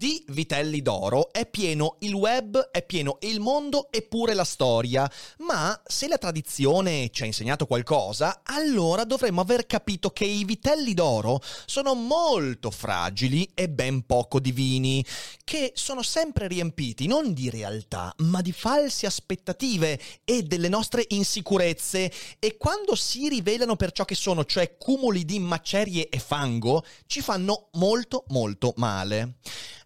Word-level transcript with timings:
Di 0.00 0.24
vitelli 0.28 0.80
d'oro 0.80 1.30
è 1.30 1.44
pieno 1.44 1.96
il 1.98 2.14
web, 2.14 2.70
è 2.70 2.82
pieno 2.82 3.18
il 3.20 3.38
mondo 3.38 3.90
e 3.90 4.00
pure 4.00 4.32
la 4.32 4.44
storia. 4.44 5.06
Ma 5.40 5.78
se 5.84 6.08
la 6.08 6.16
tradizione 6.16 7.10
ci 7.10 7.22
ha 7.22 7.26
insegnato 7.26 7.66
qualcosa, 7.66 8.40
allora 8.44 9.04
dovremmo 9.04 9.42
aver 9.42 9.66
capito 9.66 10.08
che 10.08 10.24
i 10.24 10.46
vitelli 10.46 10.94
d'oro 10.94 11.42
sono 11.66 11.92
molto 11.92 12.70
fragili 12.70 13.50
e 13.52 13.68
ben 13.68 14.06
poco 14.06 14.40
divini, 14.40 15.04
che 15.44 15.72
sono 15.74 16.00
sempre 16.00 16.48
riempiti 16.48 17.06
non 17.06 17.34
di 17.34 17.50
realtà, 17.50 18.14
ma 18.20 18.40
di 18.40 18.52
false 18.52 19.04
aspettative 19.04 20.00
e 20.24 20.44
delle 20.44 20.70
nostre 20.70 21.04
insicurezze. 21.08 22.10
E 22.38 22.56
quando 22.56 22.94
si 22.94 23.28
rivelano 23.28 23.76
per 23.76 23.92
ciò 23.92 24.06
che 24.06 24.14
sono, 24.14 24.46
cioè 24.46 24.78
cumuli 24.78 25.26
di 25.26 25.38
macerie 25.40 26.08
e 26.08 26.18
fango, 26.18 26.86
ci 27.04 27.20
fanno 27.20 27.68
molto 27.72 28.24
molto 28.28 28.72
male. 28.78 29.34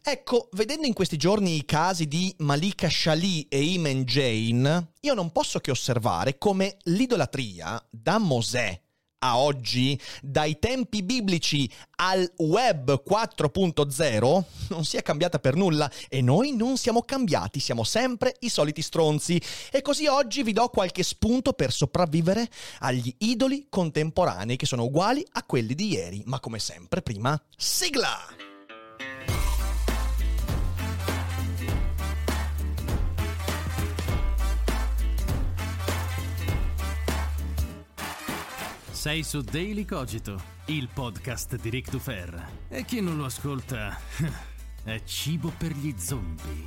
Ecco, 0.06 0.50
vedendo 0.52 0.86
in 0.86 0.92
questi 0.92 1.16
giorni 1.16 1.56
i 1.56 1.64
casi 1.64 2.06
di 2.06 2.34
Malika 2.40 2.90
Shali 2.90 3.48
e 3.48 3.62
Iman 3.62 4.04
Jane, 4.04 4.92
io 5.00 5.14
non 5.14 5.32
posso 5.32 5.60
che 5.60 5.70
osservare 5.70 6.36
come 6.36 6.76
l'idolatria 6.82 7.82
da 7.88 8.18
Mosè 8.18 8.78
a 9.20 9.38
oggi, 9.38 9.98
dai 10.20 10.58
tempi 10.58 11.02
biblici 11.02 11.66
al 11.96 12.30
web 12.36 13.02
4.0, 13.02 14.44
non 14.68 14.84
sia 14.84 15.00
cambiata 15.00 15.38
per 15.38 15.54
nulla 15.54 15.90
e 16.10 16.20
noi 16.20 16.54
non 16.54 16.76
siamo 16.76 17.00
cambiati, 17.00 17.58
siamo 17.58 17.82
sempre 17.82 18.36
i 18.40 18.50
soliti 18.50 18.82
stronzi. 18.82 19.40
E 19.72 19.80
così 19.80 20.06
oggi 20.06 20.42
vi 20.42 20.52
do 20.52 20.68
qualche 20.68 21.02
spunto 21.02 21.54
per 21.54 21.72
sopravvivere 21.72 22.46
agli 22.80 23.14
idoli 23.20 23.68
contemporanei 23.70 24.56
che 24.56 24.66
sono 24.66 24.84
uguali 24.84 25.26
a 25.32 25.44
quelli 25.44 25.74
di 25.74 25.92
ieri, 25.92 26.22
ma 26.26 26.40
come 26.40 26.58
sempre 26.58 27.00
prima, 27.00 27.42
sigla! 27.56 28.53
Sei 39.04 39.22
su 39.22 39.42
Daily 39.42 39.84
Cogito, 39.84 40.40
il 40.68 40.88
podcast 40.90 41.56
di 41.56 41.68
Rick 41.68 41.90
Dufer. 41.90 42.52
E 42.70 42.86
chi 42.86 43.02
non 43.02 43.18
lo 43.18 43.26
ascolta 43.26 43.94
è 44.82 45.02
cibo 45.04 45.52
per 45.58 45.72
gli 45.72 45.94
zombie. 45.98 46.64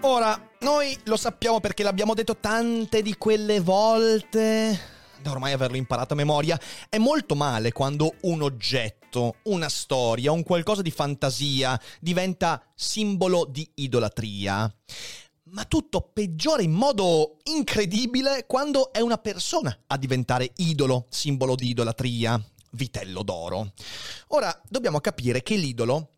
Ora, 0.00 0.50
noi 0.62 0.98
lo 1.04 1.16
sappiamo 1.16 1.60
perché 1.60 1.84
l'abbiamo 1.84 2.14
detto 2.14 2.38
tante 2.38 3.00
di 3.00 3.16
quelle 3.16 3.60
volte, 3.60 4.76
da 5.22 5.30
ormai 5.30 5.52
averlo 5.52 5.76
imparato 5.76 6.14
a 6.14 6.16
memoria, 6.16 6.58
è 6.88 6.98
molto 6.98 7.36
male 7.36 7.70
quando 7.70 8.16
un 8.22 8.42
oggetto, 8.42 9.36
una 9.44 9.68
storia, 9.68 10.32
un 10.32 10.42
qualcosa 10.42 10.82
di 10.82 10.90
fantasia 10.90 11.80
diventa 12.00 12.60
simbolo 12.74 13.46
di 13.48 13.70
idolatria. 13.76 14.68
Ma 15.50 15.64
tutto 15.64 16.10
peggiora 16.12 16.60
in 16.60 16.72
modo 16.72 17.36
incredibile 17.44 18.44
quando 18.46 18.92
è 18.92 19.00
una 19.00 19.16
persona 19.16 19.76
a 19.86 19.96
diventare 19.96 20.52
idolo, 20.56 21.06
simbolo 21.08 21.54
di 21.54 21.70
idolatria, 21.70 22.42
vitello 22.72 23.22
d'oro. 23.22 23.72
Ora, 24.28 24.60
dobbiamo 24.68 25.00
capire 25.00 25.42
che 25.42 25.56
l'idolo 25.56 26.16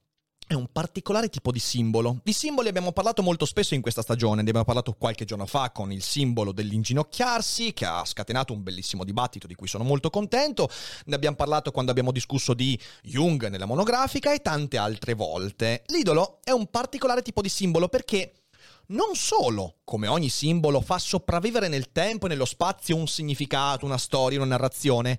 è 0.50 0.54
un 0.54 0.66
particolare 0.72 1.28
tipo 1.28 1.52
di 1.52 1.60
simbolo. 1.60 2.19
Di 2.24 2.32
simboli 2.32 2.66
abbiamo 2.66 2.90
parlato 2.90 3.22
molto 3.22 3.44
spesso 3.44 3.74
in 3.74 3.82
questa 3.82 4.02
stagione, 4.02 4.42
ne 4.42 4.48
abbiamo 4.48 4.64
parlato 4.64 4.94
qualche 4.94 5.24
giorno 5.24 5.46
fa 5.46 5.70
con 5.70 5.92
il 5.92 6.02
simbolo 6.02 6.50
dell'inginocchiarsi, 6.50 7.72
che 7.72 7.84
ha 7.84 8.04
scatenato 8.04 8.52
un 8.52 8.64
bellissimo 8.64 9.04
dibattito 9.04 9.46
di 9.46 9.54
cui 9.54 9.69
sono 9.69 9.84
molto 9.84 10.10
contento, 10.10 10.69
ne 11.04 11.14
abbiamo 11.14 11.36
parlato 11.36 11.70
quando 11.70 11.92
abbiamo 11.92 12.10
discusso 12.10 12.52
di 12.52 12.76
Jung 13.04 13.46
nella 13.46 13.66
monografica 13.66 14.32
e 14.32 14.40
tante 14.40 14.76
altre 14.76 15.14
volte. 15.14 15.84
L'idolo 15.86 16.40
è 16.42 16.50
un 16.50 16.66
particolare 16.66 17.22
tipo 17.22 17.42
di 17.42 17.48
simbolo 17.48 17.88
perché 17.88 18.32
non 18.90 19.14
solo, 19.14 19.78
come 19.84 20.06
ogni 20.06 20.28
simbolo, 20.28 20.80
fa 20.80 20.98
sopravvivere 20.98 21.68
nel 21.68 21.92
tempo 21.92 22.26
e 22.26 22.28
nello 22.28 22.44
spazio 22.44 22.96
un 22.96 23.06
significato, 23.06 23.84
una 23.84 23.98
storia, 23.98 24.38
una 24.38 24.48
narrazione, 24.48 25.18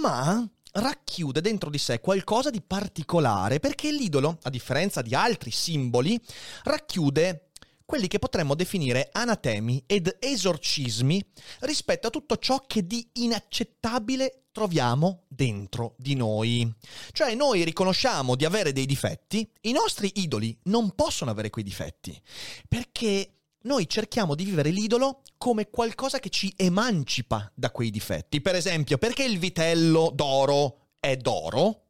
ma 0.00 0.46
racchiude 0.74 1.40
dentro 1.40 1.68
di 1.68 1.78
sé 1.78 2.00
qualcosa 2.00 2.50
di 2.50 2.62
particolare, 2.62 3.60
perché 3.60 3.90
l'idolo, 3.90 4.38
a 4.42 4.50
differenza 4.50 5.02
di 5.02 5.14
altri 5.14 5.50
simboli, 5.50 6.18
racchiude 6.64 7.48
quelli 7.92 8.08
che 8.08 8.18
potremmo 8.18 8.54
definire 8.54 9.10
anatemi 9.12 9.84
ed 9.84 10.16
esorcismi 10.18 11.22
rispetto 11.60 12.06
a 12.06 12.10
tutto 12.10 12.38
ciò 12.38 12.64
che 12.66 12.86
di 12.86 13.06
inaccettabile 13.16 14.44
troviamo 14.50 15.24
dentro 15.28 15.94
di 15.98 16.14
noi. 16.14 16.74
Cioè 17.12 17.34
noi 17.34 17.64
riconosciamo 17.64 18.34
di 18.34 18.46
avere 18.46 18.72
dei 18.72 18.86
difetti, 18.86 19.46
i 19.62 19.72
nostri 19.72 20.10
idoli 20.14 20.58
non 20.64 20.94
possono 20.94 21.30
avere 21.30 21.50
quei 21.50 21.64
difetti, 21.64 22.18
perché 22.66 23.40
noi 23.64 23.86
cerchiamo 23.86 24.34
di 24.34 24.44
vivere 24.46 24.70
l'idolo 24.70 25.20
come 25.36 25.68
qualcosa 25.68 26.18
che 26.18 26.30
ci 26.30 26.50
emancipa 26.56 27.52
da 27.54 27.70
quei 27.70 27.90
difetti. 27.90 28.40
Per 28.40 28.54
esempio, 28.54 28.96
perché 28.96 29.24
il 29.24 29.38
vitello 29.38 30.10
d'oro 30.14 30.92
è 30.98 31.14
d'oro? 31.18 31.88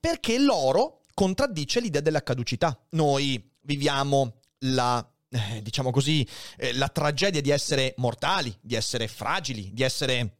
Perché 0.00 0.40
l'oro 0.40 1.02
contraddice 1.14 1.78
l'idea 1.78 2.00
della 2.00 2.24
caducità. 2.24 2.76
Noi 2.90 3.54
viviamo 3.60 4.40
la 4.60 5.08
eh, 5.30 5.62
diciamo 5.62 5.90
così, 5.90 6.26
eh, 6.56 6.72
la 6.74 6.88
tragedia 6.88 7.40
di 7.40 7.50
essere 7.50 7.94
mortali, 7.96 8.56
di 8.60 8.74
essere 8.74 9.08
fragili, 9.08 9.70
di 9.72 9.82
essere 9.82 10.36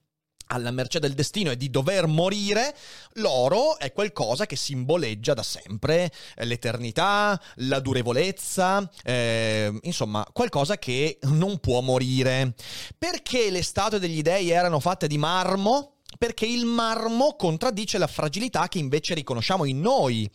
alla 0.49 0.71
mercé 0.71 1.01
del 1.01 1.15
destino 1.15 1.51
e 1.51 1.57
di 1.57 1.71
dover 1.71 2.07
morire, 2.07 2.75
l'oro 3.15 3.79
è 3.79 3.93
qualcosa 3.93 4.47
che 4.47 4.57
simboleggia 4.57 5.35
da 5.35 5.43
sempre 5.43 6.13
eh, 6.37 6.45
l'eternità, 6.45 7.41
la 7.57 7.81
durevolezza, 7.81 8.89
eh, 9.03 9.77
insomma, 9.83 10.27
qualcosa 10.33 10.79
che 10.79 11.19
non 11.23 11.59
può 11.59 11.81
morire. 11.81 12.55
Perché 12.97 13.51
le 13.51 13.63
statue 13.63 13.99
degli 13.99 14.23
dei 14.23 14.51
erano 14.51 14.81
fatte 14.81 15.07
di 15.07 15.19
marmo? 15.19 15.95
Perché 16.17 16.47
il 16.47 16.65
marmo 16.65 17.35
contraddice 17.35 17.99
la 17.99 18.07
fragilità 18.07 18.69
che 18.69 18.79
invece 18.79 19.15
riconosciamo 19.15 19.65
in 19.65 19.81
noi. 19.81 20.31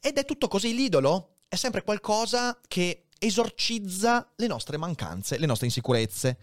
Ed 0.00 0.18
è 0.18 0.24
tutto 0.24 0.48
così 0.48 0.74
l'idolo? 0.74 1.36
È 1.48 1.56
sempre 1.56 1.82
qualcosa 1.82 2.58
che 2.68 3.03
esorcizza 3.24 4.32
le 4.36 4.46
nostre 4.46 4.76
mancanze, 4.76 5.38
le 5.38 5.46
nostre 5.46 5.66
insicurezze. 5.66 6.38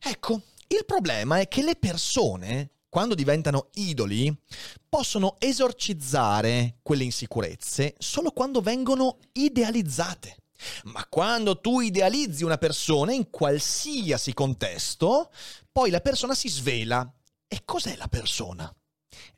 Ecco, 0.00 0.42
il 0.68 0.84
problema 0.84 1.40
è 1.40 1.48
che 1.48 1.62
le 1.62 1.76
persone, 1.76 2.70
quando 2.88 3.14
diventano 3.14 3.68
idoli, 3.74 4.34
possono 4.88 5.36
esorcizzare 5.38 6.78
quelle 6.82 7.04
insicurezze 7.04 7.94
solo 7.98 8.30
quando 8.30 8.60
vengono 8.60 9.18
idealizzate. 9.32 10.36
Ma 10.84 11.06
quando 11.08 11.60
tu 11.60 11.80
idealizzi 11.80 12.44
una 12.44 12.58
persona 12.58 13.12
in 13.12 13.30
qualsiasi 13.30 14.34
contesto, 14.34 15.30
poi 15.70 15.90
la 15.90 16.00
persona 16.00 16.34
si 16.34 16.48
svela. 16.48 17.10
E 17.46 17.62
cos'è 17.64 17.96
la 17.96 18.08
persona? 18.08 18.70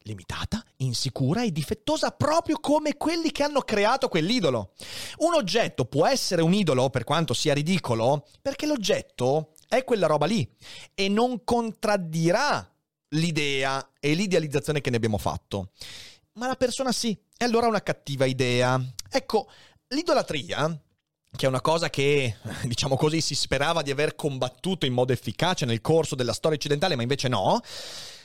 Limitata, 0.03 0.65
insicura 0.77 1.43
e 1.43 1.53
difettosa 1.53 2.11
proprio 2.11 2.59
come 2.59 2.97
quelli 2.97 3.31
che 3.31 3.43
hanno 3.43 3.61
creato 3.61 4.09
quell'idolo. 4.09 4.73
Un 5.19 5.35
oggetto 5.35 5.85
può 5.85 6.07
essere 6.07 6.43
un 6.43 6.53
idolo 6.53 6.91
per 6.91 7.05
quanto 7.05 7.35
sia 7.35 7.55
ridicolo 7.55 8.27
perché 8.41 8.67
l'oggetto 8.67 9.53
è 9.69 9.85
quella 9.85 10.07
roba 10.07 10.27
lì 10.27 10.49
e 10.95 11.09
non 11.09 11.45
contraddirà 11.45 12.69
l'idea 13.11 13.93
e 13.99 14.15
l'idealizzazione 14.15 14.81
che 14.81 14.91
ne 14.91 14.97
abbiamo 14.97 15.19
fatto. 15.19 15.71
Ma 16.35 16.47
la 16.47 16.57
persona 16.57 16.93
sì, 16.93 17.19
e 17.37 17.45
allora 17.45 17.67
una 17.67 17.83
cattiva 17.83 18.25
idea. 18.25 18.81
Ecco, 19.11 19.49
l'idolatria 19.89 20.81
che 21.37 21.47
è 21.47 21.49
una 21.49 21.61
cosa 21.61 21.91
che, 21.91 22.37
diciamo 22.65 22.97
così, 22.97 23.21
si 23.21 23.35
sperava 23.35 23.83
di 23.83 23.91
aver 23.91 24.17
combattuto 24.17 24.85
in 24.87 24.93
modo 24.93 25.13
efficace 25.13 25.65
nel 25.65 25.81
corso 25.81 26.15
della 26.15 26.33
storia 26.33 26.57
occidentale, 26.57 26.97
ma 26.97 27.03
invece 27.03 27.29
no, 27.29 27.61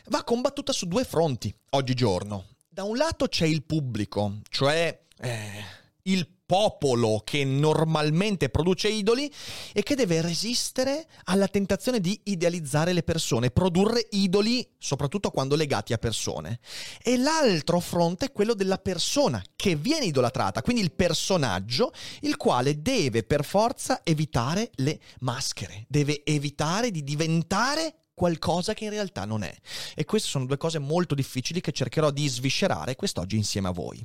va 0.08 0.24
combattuta 0.24 0.72
su 0.72 0.88
due 0.88 1.04
fronti 1.04 1.54
oggigiorno. 1.72 2.46
Da 2.68 2.84
un 2.84 2.98
lato 2.98 3.28
c'è 3.28 3.46
il 3.46 3.64
pubblico, 3.64 4.40
cioè 4.50 5.04
eh, 5.20 5.64
il 6.04 6.28
popolo 6.46 7.22
che 7.24 7.44
normalmente 7.44 8.50
produce 8.50 8.88
idoli 8.88 9.32
e 9.74 9.82
che 9.82 9.96
deve 9.96 10.22
resistere 10.22 11.08
alla 11.26 11.48
tentazione 11.48 12.00
di 12.00 12.20
idealizzare 12.26 12.94
le 12.94 13.04
persone, 13.04 13.50
produrre 13.50 14.08
idoli 14.12 14.68
soprattutto 14.78 15.32
quando 15.32 15.56
legati 15.56 15.94
a 15.94 15.98
persone. 15.98 16.60
E 17.02 17.18
l'altro 17.18 17.80
fronte 17.80 18.26
è 18.26 18.32
quello 18.32 18.54
della 18.54 18.78
persona 18.78 19.42
che 19.56 19.76
viene 19.76 20.06
idolatrata, 20.06 20.62
quindi 20.62 20.82
il 20.82 20.92
personaggio, 20.92 21.92
il 22.22 22.38
quale 22.38 22.82
deve 22.82 23.24
per 23.24 23.44
forza 23.44 24.02
evitare 24.04 24.70
le 24.76 25.00
maschere, 25.22 25.86
deve 25.88 26.24
evitare 26.24 26.92
di 26.92 27.04
diventare 27.04 28.05
qualcosa 28.16 28.74
che 28.74 28.86
in 28.86 28.90
realtà 28.90 29.26
non 29.26 29.44
è. 29.44 29.54
E 29.94 30.06
queste 30.06 30.30
sono 30.30 30.46
due 30.46 30.58
cose 30.58 30.80
molto 30.80 31.14
difficili 31.14 31.62
che 31.62 31.72
cercherò 31.72 32.10
di 32.10 32.28
sviscerare 32.28 32.96
quest'oggi 32.96 33.36
insieme 33.36 33.68
a 33.68 33.72
voi. 33.72 34.04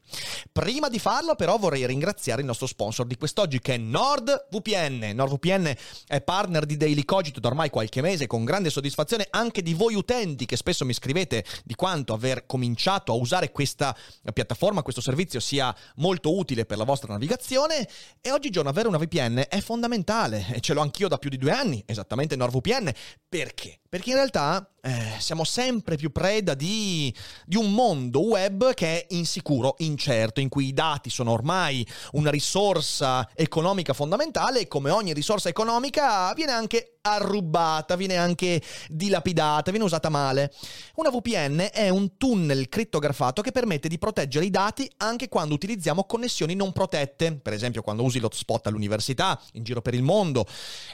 Prima 0.53 0.89
di 0.89 0.99
farlo 0.99 1.37
però 1.37 1.57
vorrei 1.57 1.87
ringraziare 1.87 2.41
il 2.41 2.47
nostro 2.47 2.67
sponsor 2.67 3.07
di 3.07 3.17
quest'oggi 3.17 3.61
che 3.61 3.75
è 3.75 3.79
NordVPN. 3.79 5.12
NordVPN 5.15 5.75
è 6.07 6.21
partner 6.21 6.67
di 6.67 6.77
Daily 6.77 7.05
Cogito 7.05 7.41
da 7.41 7.49
ormai 7.49 7.71
qualche 7.71 8.03
mese 8.03 8.27
con 8.27 8.45
grande 8.45 8.69
soddisfazione 8.69 9.29
anche 9.31 9.62
di 9.62 9.73
voi 9.73 9.95
utenti 9.95 10.45
che 10.45 10.57
spesso 10.57 10.85
mi 10.85 10.93
scrivete 10.93 11.45
di 11.65 11.75
quanto 11.75 12.12
aver 12.12 12.47
cominciato 12.47 13.12
a 13.12 13.15
usare 13.15 13.53
questa 13.53 13.97
piattaforma, 14.33 14.83
questo 14.83 15.01
servizio 15.01 15.39
sia 15.39 15.75
molto 15.97 16.37
utile 16.37 16.67
per 16.67 16.79
la 16.79 16.85
vostra 16.85 17.12
navigazione 17.12 17.89
e 18.21 18.33
oggigiorno 18.33 18.71
avere 18.71 18.89
una 18.89 18.99
VPN 18.99 19.45
è 19.49 19.61
fondamentale 19.61 20.47
e 20.53 20.61
ce 20.61 20.75
l'ho 20.75 20.81
anch'io 20.81 21.07
da 21.07 21.19
più 21.19 21.31
di 21.31 21.39
due 21.39 21.53
anni, 21.53 21.83
esattamente 21.87 22.35
NordVPN. 22.35 22.93
Perché? 23.29 23.80
Perché 23.91 24.11
in 24.11 24.15
realtà 24.15 24.71
eh, 24.83 25.17
siamo 25.19 25.43
sempre 25.43 25.97
più 25.97 26.13
preda 26.13 26.55
di, 26.55 27.13
di, 27.45 27.57
un 27.57 27.73
mondo 27.73 28.25
web 28.25 28.73
che 28.73 28.87
è 28.87 29.07
insicuro, 29.17 29.75
incerto, 29.79 30.39
in 30.39 30.49
cui 30.49 30.69
i 30.69 30.73
dati 30.73 31.11
sono 31.11 31.33
ormai 31.33 31.85
una 32.13 32.31
risorsa 32.31 33.29
economica 33.35 33.93
fondamentale 33.93 34.61
e 34.61 34.69
come 34.69 34.91
ogni 34.91 35.13
risorsa 35.13 35.49
economica 35.49 36.33
viene 36.35 36.53
anche 36.53 36.99
arrubata, 37.01 37.97
viene 37.97 38.17
anche 38.17 38.63
dilapidata, 38.89 39.73
viene 39.73 39.87
usata 39.87 40.09
male. 40.09 40.53
Una 40.95 41.11
VPN 41.11 41.71
è 41.73 41.89
un 41.89 42.17
tunnel 42.17 42.69
crittografato 42.69 43.43
che 43.43 43.51
permette 43.51 43.89
di 43.89 43.99
proteggere 43.99 44.45
i 44.45 44.51
dati 44.51 44.89
anche 44.99 45.29
quando 45.29 45.55
utilizziamo 45.55 46.05
connessioni 46.05 46.55
non 46.55 46.71
protette, 46.71 47.35
per 47.43 47.55
esempio 47.55 47.83
quando 47.83 48.05
usi 48.05 48.21
l'hotspot 48.21 48.69
all'università, 48.69 49.37
in 49.55 49.65
giro 49.65 49.83
per 49.83 49.95
il 49.95 50.05
mondo, 50.05 50.47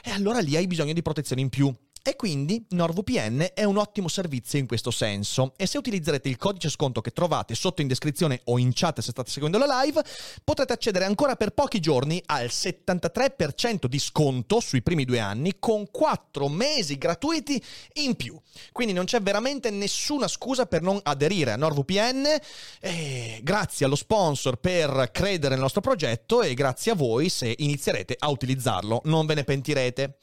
e 0.03 0.09
allora 0.09 0.39
lì 0.39 0.55
hai 0.55 0.65
bisogno 0.65 0.93
di 0.93 1.03
protezione 1.03 1.41
in 1.41 1.49
più. 1.49 1.71
E 2.07 2.15
quindi 2.15 2.65
NordVPN 2.69 3.47
è 3.53 3.65
un 3.65 3.75
ottimo 3.75 4.07
servizio 4.07 4.57
in 4.57 4.65
questo 4.65 4.91
senso 4.91 5.51
e 5.57 5.67
se 5.67 5.77
utilizzerete 5.77 6.29
il 6.29 6.37
codice 6.37 6.69
sconto 6.69 7.01
che 7.01 7.11
trovate 7.11 7.53
sotto 7.53 7.81
in 7.81 7.89
descrizione 7.89 8.39
o 8.45 8.57
in 8.57 8.71
chat 8.73 9.01
se 9.01 9.11
state 9.11 9.29
seguendo 9.29 9.57
la 9.57 9.81
live, 9.81 10.01
potrete 10.41 10.71
accedere 10.71 11.03
ancora 11.03 11.35
per 11.35 11.49
pochi 11.49 11.81
giorni 11.81 12.23
al 12.27 12.45
73% 12.45 13.87
di 13.87 13.99
sconto 13.99 14.61
sui 14.61 14.81
primi 14.81 15.03
due 15.03 15.19
anni 15.19 15.57
con 15.59 15.91
4 15.91 16.47
mesi 16.47 16.97
gratuiti 16.97 17.61
in 17.95 18.15
più. 18.15 18.39
Quindi 18.71 18.93
non 18.93 19.03
c'è 19.03 19.19
veramente 19.19 19.69
nessuna 19.69 20.29
scusa 20.29 20.65
per 20.65 20.83
non 20.83 20.97
aderire 21.03 21.51
a 21.51 21.57
NordVPN. 21.57 22.25
E 22.79 23.41
grazie 23.43 23.85
allo 23.85 23.97
sponsor 23.97 24.55
per 24.55 25.09
credere 25.11 25.55
nel 25.55 25.61
nostro 25.61 25.81
progetto 25.81 26.41
e 26.41 26.53
grazie 26.53 26.93
a 26.93 26.95
voi 26.95 27.27
se 27.27 27.53
inizierete 27.57 28.15
a 28.17 28.29
utilizzarlo, 28.29 29.01
non 29.03 29.25
ve 29.25 29.33
ne 29.33 29.43
pentirete. 29.43 30.19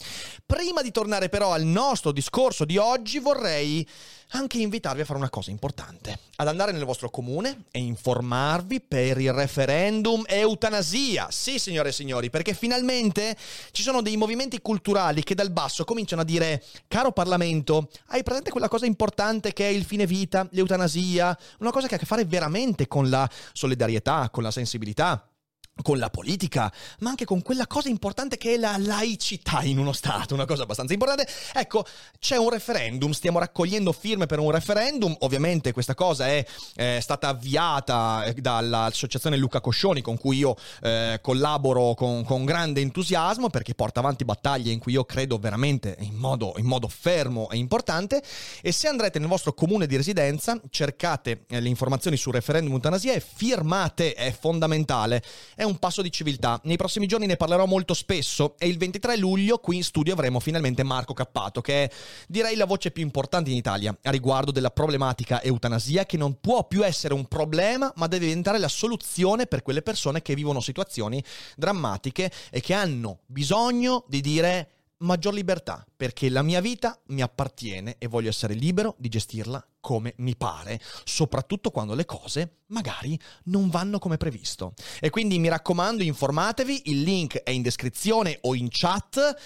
Prima 0.46 0.80
di 0.80 0.90
tornare 0.90 1.28
però 1.28 1.52
al 1.52 1.72
nostro 1.74 2.12
discorso 2.12 2.64
di 2.64 2.78
oggi 2.78 3.18
vorrei 3.18 3.86
anche 4.30 4.58
invitarvi 4.58 5.02
a 5.02 5.04
fare 5.04 5.18
una 5.18 5.30
cosa 5.30 5.50
importante, 5.50 6.18
ad 6.36 6.48
andare 6.48 6.72
nel 6.72 6.84
vostro 6.84 7.10
comune 7.10 7.64
e 7.70 7.78
informarvi 7.80 8.80
per 8.80 9.18
il 9.18 9.32
referendum 9.32 10.24
eutanasia. 10.26 11.28
Sì, 11.30 11.58
signore 11.58 11.90
e 11.90 11.92
signori, 11.92 12.30
perché 12.30 12.54
finalmente 12.54 13.36
ci 13.70 13.82
sono 13.82 14.02
dei 14.02 14.16
movimenti 14.16 14.60
culturali 14.60 15.22
che 15.22 15.34
dal 15.34 15.50
basso 15.50 15.84
cominciano 15.84 16.22
a 16.22 16.24
dire, 16.24 16.64
caro 16.88 17.12
Parlamento, 17.12 17.90
hai 18.08 18.22
presente 18.22 18.50
quella 18.50 18.68
cosa 18.68 18.86
importante 18.86 19.52
che 19.52 19.66
è 19.68 19.70
il 19.70 19.84
fine 19.84 20.06
vita, 20.06 20.46
l'eutanasia, 20.50 21.36
una 21.58 21.70
cosa 21.70 21.86
che 21.86 21.94
ha 21.94 21.96
a 21.96 22.00
che 22.00 22.06
fare 22.06 22.24
veramente 22.24 22.88
con 22.88 23.08
la 23.10 23.28
solidarietà, 23.52 24.30
con 24.30 24.42
la 24.42 24.50
sensibilità? 24.50 25.28
Con 25.82 25.98
la 25.98 26.08
politica, 26.08 26.72
ma 27.00 27.10
anche 27.10 27.24
con 27.24 27.42
quella 27.42 27.66
cosa 27.66 27.88
importante 27.88 28.36
che 28.36 28.54
è 28.54 28.56
la 28.56 28.76
laicità 28.78 29.62
in 29.62 29.78
uno 29.78 29.92
Stato, 29.92 30.34
una 30.34 30.44
cosa 30.44 30.62
abbastanza 30.62 30.92
importante. 30.92 31.26
Ecco, 31.52 31.84
c'è 32.18 32.36
un 32.36 32.50
referendum, 32.50 33.10
stiamo 33.10 33.38
raccogliendo 33.38 33.92
firme 33.92 34.26
per 34.26 34.38
un 34.38 34.50
referendum, 34.50 35.14
ovviamente 35.20 35.72
questa 35.72 35.94
cosa 35.94 36.28
è, 36.28 36.44
è 36.74 36.98
stata 37.00 37.28
avviata 37.28 38.24
eh, 38.24 38.34
dall'associazione 38.34 39.36
Luca 39.36 39.60
Coscioni 39.60 40.00
con 40.00 40.16
cui 40.16 40.38
io 40.38 40.56
eh, 40.82 41.18
collaboro 41.20 41.94
con, 41.94 42.24
con, 42.24 42.44
grande 42.44 42.80
entusiasmo 42.80 43.50
perché 43.50 43.74
porta 43.74 44.00
avanti 44.00 44.24
battaglie 44.24 44.70
in 44.70 44.78
cui 44.78 44.92
io 44.92 45.04
credo 45.04 45.38
veramente 45.38 45.96
in 46.00 46.14
modo, 46.14 46.54
in 46.56 46.66
modo 46.66 46.88
fermo 46.88 47.50
e 47.50 47.56
importante 47.56 48.22
e 48.60 48.72
se 48.72 48.86
andrete 48.86 49.18
nel 49.18 49.28
vostro 49.28 49.54
comune 49.54 49.86
di 49.86 49.96
residenza 49.96 50.60
cercate 50.70 51.44
eh, 51.48 51.60
le 51.60 51.68
informazioni 51.68 52.16
sul 52.16 52.32
referendum 52.32 52.72
eutanasia 52.72 53.12
e 53.12 53.20
firmate, 53.20 54.14
è 54.14 54.32
fondamentale. 54.32 55.22
È 55.54 55.63
un 55.64 55.78
passo 55.78 56.02
di 56.02 56.12
civiltà. 56.12 56.60
Nei 56.64 56.76
prossimi 56.76 57.06
giorni 57.06 57.26
ne 57.26 57.36
parlerò 57.36 57.66
molto 57.66 57.94
spesso 57.94 58.54
e 58.58 58.68
il 58.68 58.78
23 58.78 59.16
luglio 59.16 59.58
qui 59.58 59.76
in 59.76 59.84
studio 59.84 60.12
avremo 60.12 60.40
finalmente 60.40 60.82
Marco 60.82 61.14
Cappato, 61.14 61.60
che 61.60 61.84
è 61.84 61.90
direi 62.28 62.56
la 62.56 62.66
voce 62.66 62.90
più 62.90 63.02
importante 63.02 63.50
in 63.50 63.56
Italia 63.56 63.96
a 64.02 64.10
riguardo 64.10 64.50
della 64.50 64.70
problematica 64.70 65.42
eutanasia 65.42 66.04
che 66.06 66.16
non 66.16 66.40
può 66.40 66.66
più 66.66 66.84
essere 66.84 67.14
un 67.14 67.26
problema, 67.26 67.92
ma 67.96 68.06
deve 68.06 68.26
diventare 68.26 68.58
la 68.58 68.68
soluzione 68.68 69.46
per 69.46 69.62
quelle 69.62 69.82
persone 69.82 70.22
che 70.22 70.34
vivono 70.34 70.60
situazioni 70.60 71.22
drammatiche 71.56 72.30
e 72.50 72.60
che 72.60 72.74
hanno 72.74 73.20
bisogno 73.26 74.04
di 74.08 74.20
dire 74.20 74.73
maggior 75.04 75.34
libertà, 75.34 75.86
perché 75.96 76.28
la 76.28 76.42
mia 76.42 76.60
vita 76.60 76.98
mi 77.08 77.22
appartiene 77.22 77.96
e 77.98 78.08
voglio 78.08 78.28
essere 78.28 78.54
libero 78.54 78.96
di 78.98 79.08
gestirla 79.08 79.64
come 79.80 80.14
mi 80.18 80.34
pare, 80.34 80.80
soprattutto 81.04 81.70
quando 81.70 81.94
le 81.94 82.06
cose 82.06 82.60
magari 82.68 83.18
non 83.44 83.68
vanno 83.68 83.98
come 83.98 84.16
previsto. 84.16 84.74
E 85.00 85.10
quindi 85.10 85.38
mi 85.38 85.48
raccomando, 85.48 86.02
informatevi, 86.02 86.82
il 86.86 87.02
link 87.02 87.36
è 87.42 87.50
in 87.50 87.62
descrizione 87.62 88.38
o 88.42 88.54
in 88.54 88.68
chat. 88.70 89.36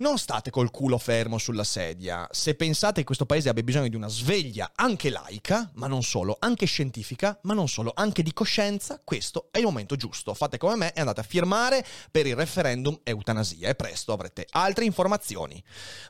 Non 0.00 0.16
state 0.16 0.48
col 0.48 0.70
culo 0.70 0.96
fermo 0.96 1.36
sulla 1.36 1.62
sedia. 1.62 2.26
Se 2.30 2.54
pensate 2.54 3.00
che 3.00 3.04
questo 3.04 3.26
paese 3.26 3.50
abbia 3.50 3.62
bisogno 3.62 3.88
di 3.88 3.96
una 3.96 4.08
sveglia 4.08 4.72
anche 4.74 5.10
laica, 5.10 5.70
ma 5.74 5.88
non 5.88 6.02
solo, 6.02 6.38
anche 6.40 6.64
scientifica, 6.64 7.38
ma 7.42 7.52
non 7.52 7.68
solo, 7.68 7.92
anche 7.94 8.22
di 8.22 8.32
coscienza, 8.32 8.98
questo 9.04 9.48
è 9.50 9.58
il 9.58 9.64
momento 9.64 9.96
giusto. 9.96 10.32
Fate 10.32 10.56
come 10.56 10.76
me 10.76 10.94
e 10.94 11.00
andate 11.00 11.20
a 11.20 11.24
firmare 11.24 11.84
per 12.10 12.26
il 12.26 12.34
referendum 12.34 12.98
eutanasia 13.02 13.68
e 13.68 13.74
presto 13.74 14.14
avrete 14.14 14.46
altre 14.52 14.86
informazioni. 14.86 15.62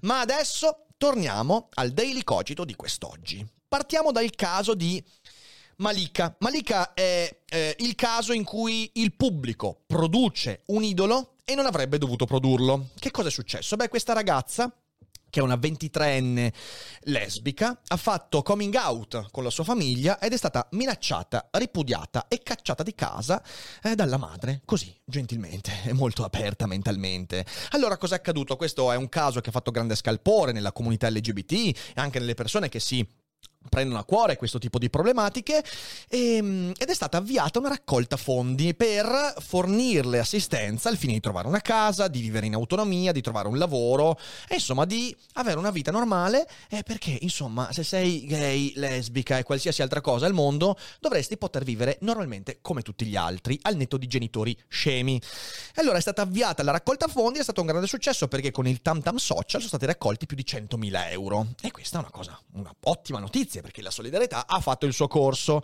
Ma 0.03 0.21
adesso 0.21 0.87
torniamo 0.97 1.69
al 1.75 1.91
daily 1.91 2.23
cogito 2.23 2.65
di 2.65 2.77
quest'oggi. 2.77 3.45
Partiamo 3.67 4.13
dal 4.13 4.31
caso 4.37 4.75
di 4.75 5.03
Malika. 5.79 6.37
Malika 6.39 6.95
è 6.95 7.39
eh, 7.45 7.75
il 7.81 7.97
caso 7.97 8.33
in 8.33 8.45
cui 8.45 8.89
il 8.95 9.15
pubblico 9.15 9.81
produce 9.85 10.63
un 10.67 10.85
idolo 10.85 11.35
e 11.51 11.57
non 11.57 11.67
avrebbe 11.67 11.99
dovuto 11.99 12.27
produrlo. 12.27 12.91
Che 12.97 13.11
cosa 13.11 13.27
è 13.27 13.31
successo? 13.33 13.75
Beh, 13.75 13.89
questa 13.89 14.13
ragazza 14.13 14.73
che 15.31 15.39
è 15.39 15.43
una 15.45 15.55
23enne 15.55 16.53
lesbica, 17.03 17.81
ha 17.87 17.97
fatto 17.97 18.43
coming 18.43 18.75
out 18.75 19.29
con 19.31 19.45
la 19.45 19.51
sua 19.51 19.63
famiglia 19.63 20.19
ed 20.19 20.33
è 20.33 20.37
stata 20.37 20.67
minacciata, 20.73 21.51
ripudiata 21.53 22.27
e 22.27 22.43
cacciata 22.43 22.83
di 22.83 22.97
casa 22.97 23.41
eh, 23.81 23.95
dalla 23.95 24.17
madre, 24.17 24.63
così, 24.65 24.93
gentilmente 25.05 25.71
e 25.87 25.93
molto 25.93 26.25
aperta 26.25 26.67
mentalmente. 26.67 27.47
Allora, 27.71 27.97
cosa 27.97 28.17
è 28.17 28.19
accaduto? 28.19 28.57
Questo 28.57 28.91
è 28.91 28.97
un 28.97 29.09
caso 29.09 29.41
che 29.41 29.51
ha 29.51 29.53
fatto 29.53 29.71
grande 29.71 29.95
scalpore 29.95 30.51
nella 30.51 30.73
comunità 30.73 31.09
LGBT 31.09 31.53
e 31.53 31.75
anche 31.95 32.19
nelle 32.19 32.35
persone 32.35 32.69
che 32.69 32.81
si 32.81 33.07
prendono 33.69 34.01
a 34.01 34.05
cuore 34.05 34.37
questo 34.37 34.59
tipo 34.59 34.79
di 34.79 34.89
problematiche 34.89 35.63
e, 36.09 36.73
ed 36.77 36.89
è 36.89 36.95
stata 36.95 37.19
avviata 37.19 37.59
una 37.59 37.69
raccolta 37.69 38.17
fondi 38.17 38.75
per 38.75 39.35
fornirle 39.39 40.19
assistenza 40.19 40.89
al 40.89 40.97
fine 40.97 41.13
di 41.13 41.21
trovare 41.21 41.47
una 41.47 41.61
casa, 41.61 42.09
di 42.09 42.21
vivere 42.21 42.47
in 42.47 42.55
autonomia, 42.55 43.13
di 43.13 43.21
trovare 43.21 43.49
un 43.49 43.59
lavoro 43.59 44.19
e 44.49 44.55
insomma 44.55 44.87
di 44.87 45.15
avere 45.35 45.59
una 45.59 45.71
vita 45.71 45.91
normale 45.91 46.49
eh, 46.71 46.83
perché 46.83 47.17
insomma 47.21 47.71
se 47.73 47.85
sei 47.85 48.25
gay, 48.25 48.73
lesbica 48.77 49.37
e 49.37 49.43
qualsiasi 49.43 49.83
altra 49.83 50.01
cosa 50.01 50.27
al 50.27 50.33
mondo 50.33 50.79
dovresti 50.99 51.37
poter 51.37 51.63
vivere 51.63 51.99
normalmente 52.01 52.59
come 52.63 52.81
tutti 52.83 53.05
gli 53.05 53.17
altri 53.17 53.59
al 53.63 53.77
netto 53.77 53.99
di 53.99 54.07
genitori 54.07 54.57
scemi. 54.69 55.17
E 55.17 55.81
allora 55.81 55.99
è 55.99 56.01
stata 56.01 56.23
avviata 56.23 56.63
la 56.63 56.73
raccolta 56.73 57.09
fondi, 57.09 57.39
è 57.39 57.43
stato 57.43 57.61
un 57.61 57.67
grande 57.67 57.87
successo 57.87 58.27
perché 58.27 58.51
con 58.51 58.67
il 58.67 58.81
Tam 58.81 59.03
Tam 59.03 59.17
Social 59.17 59.61
sono 59.61 59.69
stati 59.69 59.87
raccolti 59.87 60.27
più 60.27 60.37
di 60.37 60.45
100.000 60.47 61.11
euro 61.11 61.49
e 61.61 61.71
questa 61.71 61.99
è 61.99 62.01
una 62.01 62.11
cosa, 62.11 62.41
una 62.53 62.75
ottima 62.85 63.19
notizia 63.19 63.50
perché 63.61 63.83
la 63.83 63.91
solidarietà 63.91 64.47
ha 64.47 64.61
fatto 64.61 64.87
il 64.87 64.93
suo 64.93 65.09
corso. 65.09 65.63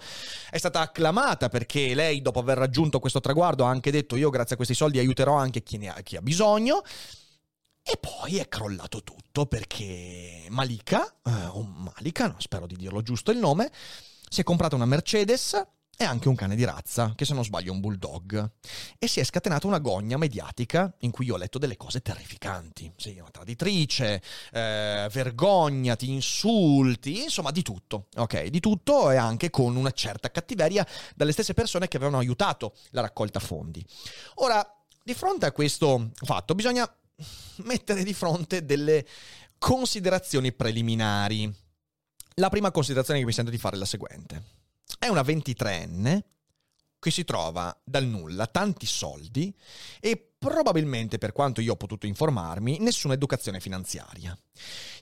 È 0.51 0.59
stata 0.59 0.81
acclamata 0.81 1.49
perché 1.49 1.95
lei 1.95 2.21
dopo 2.21 2.41
aver 2.41 2.59
raggiunto 2.59 2.99
questo 2.99 3.21
traguardo 3.21 3.65
ha 3.65 3.69
anche 3.69 3.93
detto 3.93 4.17
io 4.17 4.31
grazie 4.31 4.55
a 4.55 4.57
questi 4.57 4.75
soldi 4.75 4.99
aiuterò 4.99 5.35
anche 5.35 5.63
chi, 5.63 5.87
ha, 5.87 5.95
chi 6.03 6.17
ha 6.17 6.23
bisogno. 6.23 6.83
E 7.89 7.97
poi 8.01 8.39
è 8.39 8.49
crollato 8.49 9.05
tutto 9.05 9.47
perché 9.47 10.47
Malika, 10.49 11.07
eh, 11.25 11.31
o 11.53 11.63
Malika, 11.63 12.27
no, 12.27 12.35
spero 12.39 12.67
di 12.67 12.75
dirlo 12.75 13.01
giusto 13.01 13.31
il 13.31 13.39
nome, 13.39 13.71
si 14.29 14.41
è 14.41 14.45
comprata 14.45 14.75
una 14.75 14.87
Mercedes 14.87 15.65
e 15.99 16.05
anche 16.05 16.29
un 16.29 16.35
cane 16.35 16.57
di 16.57 16.65
razza, 16.65 17.15
che 17.17 17.25
se 17.25 17.33
non 17.33 17.43
sbaglio 17.43 17.71
è 17.71 17.75
un 17.75 17.81
bulldog. 17.81 18.51
E 18.99 19.07
si 19.09 19.21
è 19.21 19.25
scatenata 19.25 19.67
una 19.67 19.79
gogna 19.79 20.19
mediatica 20.19 20.95
in 21.01 21.11
cui 21.11 21.27
io 21.27 21.35
ho 21.35 21.39
letto 21.39 21.59
delle 21.59 21.77
cose 21.77 22.03
terrificanti. 22.03 22.93
Sei 22.97 23.19
una 23.19 23.31
traditrice, 23.31 24.23
eh, 24.53 25.09
vergognati, 25.11 26.11
insulti, 26.11 27.23
insomma 27.23 27.51
di 27.51 27.63
tutto. 27.63 28.09
Ok, 28.17 28.45
di 28.47 28.61
tutto 28.61 29.11
e 29.11 29.17
anche 29.17 29.49
con 29.49 29.75
una 29.75 29.91
certa 29.93 30.31
cattiveria 30.31 30.87
dalle 31.15 31.33
stesse 31.33 31.55
persone 31.55 31.89
che 31.89 31.97
avevano 31.97 32.19
aiutato 32.19 32.75
la 32.91 33.01
raccolta 33.01 33.41
fondi. 33.41 33.85
Ora, 34.35 34.63
di 35.03 35.15
fronte 35.15 35.47
a 35.47 35.53
questo 35.53 36.11
fatto 36.15 36.55
bisogna 36.55 36.87
mettere 37.65 38.05
di 38.05 38.13
fronte 38.13 38.67
delle 38.67 39.07
considerazioni 39.57 40.53
preliminari. 40.53 41.51
La 42.35 42.51
prima 42.51 42.71
considerazione 42.71 43.21
che 43.21 43.25
mi 43.25 43.33
sento 43.33 43.51
di 43.51 43.57
fare 43.57 43.77
è 43.77 43.79
la 43.79 43.87
seguente. 43.87 44.56
È 44.99 45.09
una 45.09 45.23
23enne 45.23 46.21
che 46.99 47.11
si 47.11 47.25
trova 47.25 47.79
dal 47.85 48.05
nulla 48.05 48.47
tanti 48.47 48.87
soldi 48.87 49.55
e 50.01 50.36
probabilmente, 50.47 51.19
per 51.19 51.33
quanto 51.33 51.61
io 51.61 51.73
ho 51.73 51.77
potuto 51.77 52.07
informarmi, 52.07 52.79
nessuna 52.79 53.15
educazione 53.15 53.59
finanziaria. 53.59 54.37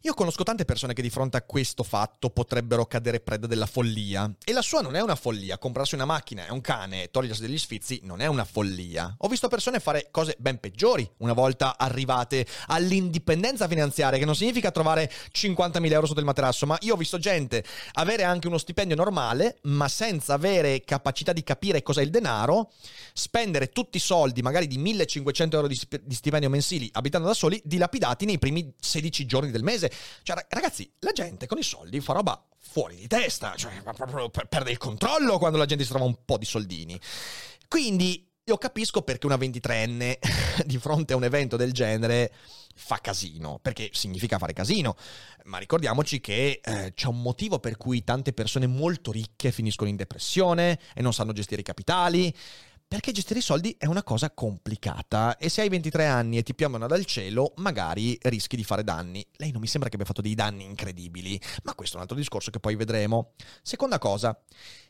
Io 0.00 0.14
conosco 0.14 0.42
tante 0.42 0.64
persone 0.64 0.94
che 0.94 1.02
di 1.02 1.10
fronte 1.10 1.36
a 1.36 1.42
questo 1.42 1.82
fatto 1.82 2.30
potrebbero 2.30 2.86
cadere 2.86 3.20
preda 3.20 3.46
della 3.46 3.66
follia. 3.66 4.30
E 4.42 4.52
la 4.52 4.62
sua 4.62 4.80
non 4.80 4.96
è 4.96 5.02
una 5.02 5.14
follia. 5.14 5.58
Comprarsi 5.58 5.94
una 5.94 6.06
macchina 6.06 6.46
e 6.46 6.50
un 6.50 6.60
cane 6.60 7.04
e 7.04 7.10
togliersi 7.10 7.42
degli 7.42 7.58
sfizi 7.58 8.00
non 8.04 8.20
è 8.20 8.26
una 8.26 8.44
follia. 8.44 9.14
Ho 9.18 9.28
visto 9.28 9.48
persone 9.48 9.80
fare 9.80 10.08
cose 10.10 10.34
ben 10.38 10.58
peggiori 10.58 11.08
una 11.18 11.34
volta 11.34 11.76
arrivate 11.78 12.46
all'indipendenza 12.66 13.68
finanziaria, 13.68 14.18
che 14.18 14.24
non 14.24 14.34
significa 14.34 14.70
trovare 14.70 15.10
50.000 15.32 15.92
euro 15.92 16.06
sotto 16.06 16.20
il 16.20 16.26
materasso, 16.26 16.66
ma 16.66 16.76
io 16.80 16.94
ho 16.94 16.98
visto 16.98 17.18
gente 17.18 17.64
avere 17.92 18.24
anche 18.24 18.46
uno 18.46 18.58
stipendio 18.58 18.96
normale, 18.96 19.58
ma 19.64 19.88
senza 19.88 20.34
avere 20.34 20.84
capacità 20.84 21.32
di 21.32 21.42
capire 21.42 21.82
cos'è 21.82 22.02
il 22.02 22.10
denaro, 22.10 22.72
spendere 23.12 23.68
tutti 23.68 23.98
i 23.98 24.00
soldi, 24.00 24.42
magari 24.42 24.66
di 24.66 24.78
1500 24.78 25.32
euro 25.42 25.66
di, 25.66 25.74
stipendio 25.74 26.48
mensili, 26.48 26.88
abitando 26.92 27.26
da 27.26 27.34
soli, 27.34 27.60
dilapidati 27.64 28.24
nei 28.24 28.38
primi 28.38 28.72
16 28.78 29.26
giorni 29.26 29.50
del 29.50 29.62
mese. 29.62 29.90
Cioè, 30.22 30.46
ragazzi, 30.48 30.90
la 31.00 31.12
gente 31.12 31.46
con 31.46 31.58
i 31.58 31.62
soldi 31.62 32.00
fa 32.00 32.12
roba 32.12 32.42
fuori 32.58 32.96
di 32.96 33.06
testa, 33.06 33.54
cioè 33.56 33.82
perde 34.48 34.70
il 34.70 34.78
controllo 34.78 35.38
quando 35.38 35.58
la 35.58 35.66
gente 35.66 35.84
si 35.84 35.90
trova 35.90 36.06
un 36.06 36.24
po' 36.24 36.38
di 36.38 36.44
soldini. 36.44 36.98
Quindi 37.68 38.30
io 38.46 38.58
capisco 38.58 39.00
perché 39.02 39.26
una 39.26 39.36
23enne 39.36 40.18
di 40.66 40.78
fronte 40.78 41.14
a 41.14 41.16
un 41.16 41.24
evento 41.24 41.56
del 41.56 41.72
genere 41.72 42.32
fa 42.74 42.98
casino, 42.98 43.58
perché 43.62 43.90
significa 43.92 44.38
fare 44.38 44.52
casino, 44.52 44.96
ma 45.44 45.58
ricordiamoci 45.58 46.20
che 46.20 46.60
eh, 46.62 46.92
c'è 46.94 47.06
un 47.06 47.22
motivo 47.22 47.58
per 47.58 47.76
cui 47.76 48.04
tante 48.04 48.32
persone 48.32 48.66
molto 48.66 49.12
ricche 49.12 49.52
finiscono 49.52 49.88
in 49.88 49.96
depressione 49.96 50.78
e 50.94 51.00
non 51.00 51.14
sanno 51.14 51.32
gestire 51.32 51.60
i 51.62 51.64
capitali, 51.64 52.34
perché 52.94 53.10
gestire 53.10 53.40
i 53.40 53.42
soldi 53.42 53.74
è 53.76 53.86
una 53.86 54.04
cosa 54.04 54.30
complicata 54.30 55.36
e 55.36 55.48
se 55.48 55.62
hai 55.62 55.68
23 55.68 56.06
anni 56.06 56.38
e 56.38 56.44
ti 56.44 56.54
piombano 56.54 56.86
dal 56.86 57.04
cielo, 57.04 57.52
magari 57.56 58.16
rischi 58.22 58.54
di 58.54 58.62
fare 58.62 58.84
danni. 58.84 59.26
Lei 59.38 59.50
non 59.50 59.60
mi 59.60 59.66
sembra 59.66 59.88
che 59.88 59.96
abbia 59.96 60.06
fatto 60.06 60.22
dei 60.22 60.36
danni 60.36 60.62
incredibili, 60.62 61.40
ma 61.64 61.74
questo 61.74 61.94
è 61.94 61.96
un 61.96 62.02
altro 62.02 62.16
discorso 62.16 62.52
che 62.52 62.60
poi 62.60 62.76
vedremo. 62.76 63.32
Seconda 63.62 63.98
cosa, 63.98 64.40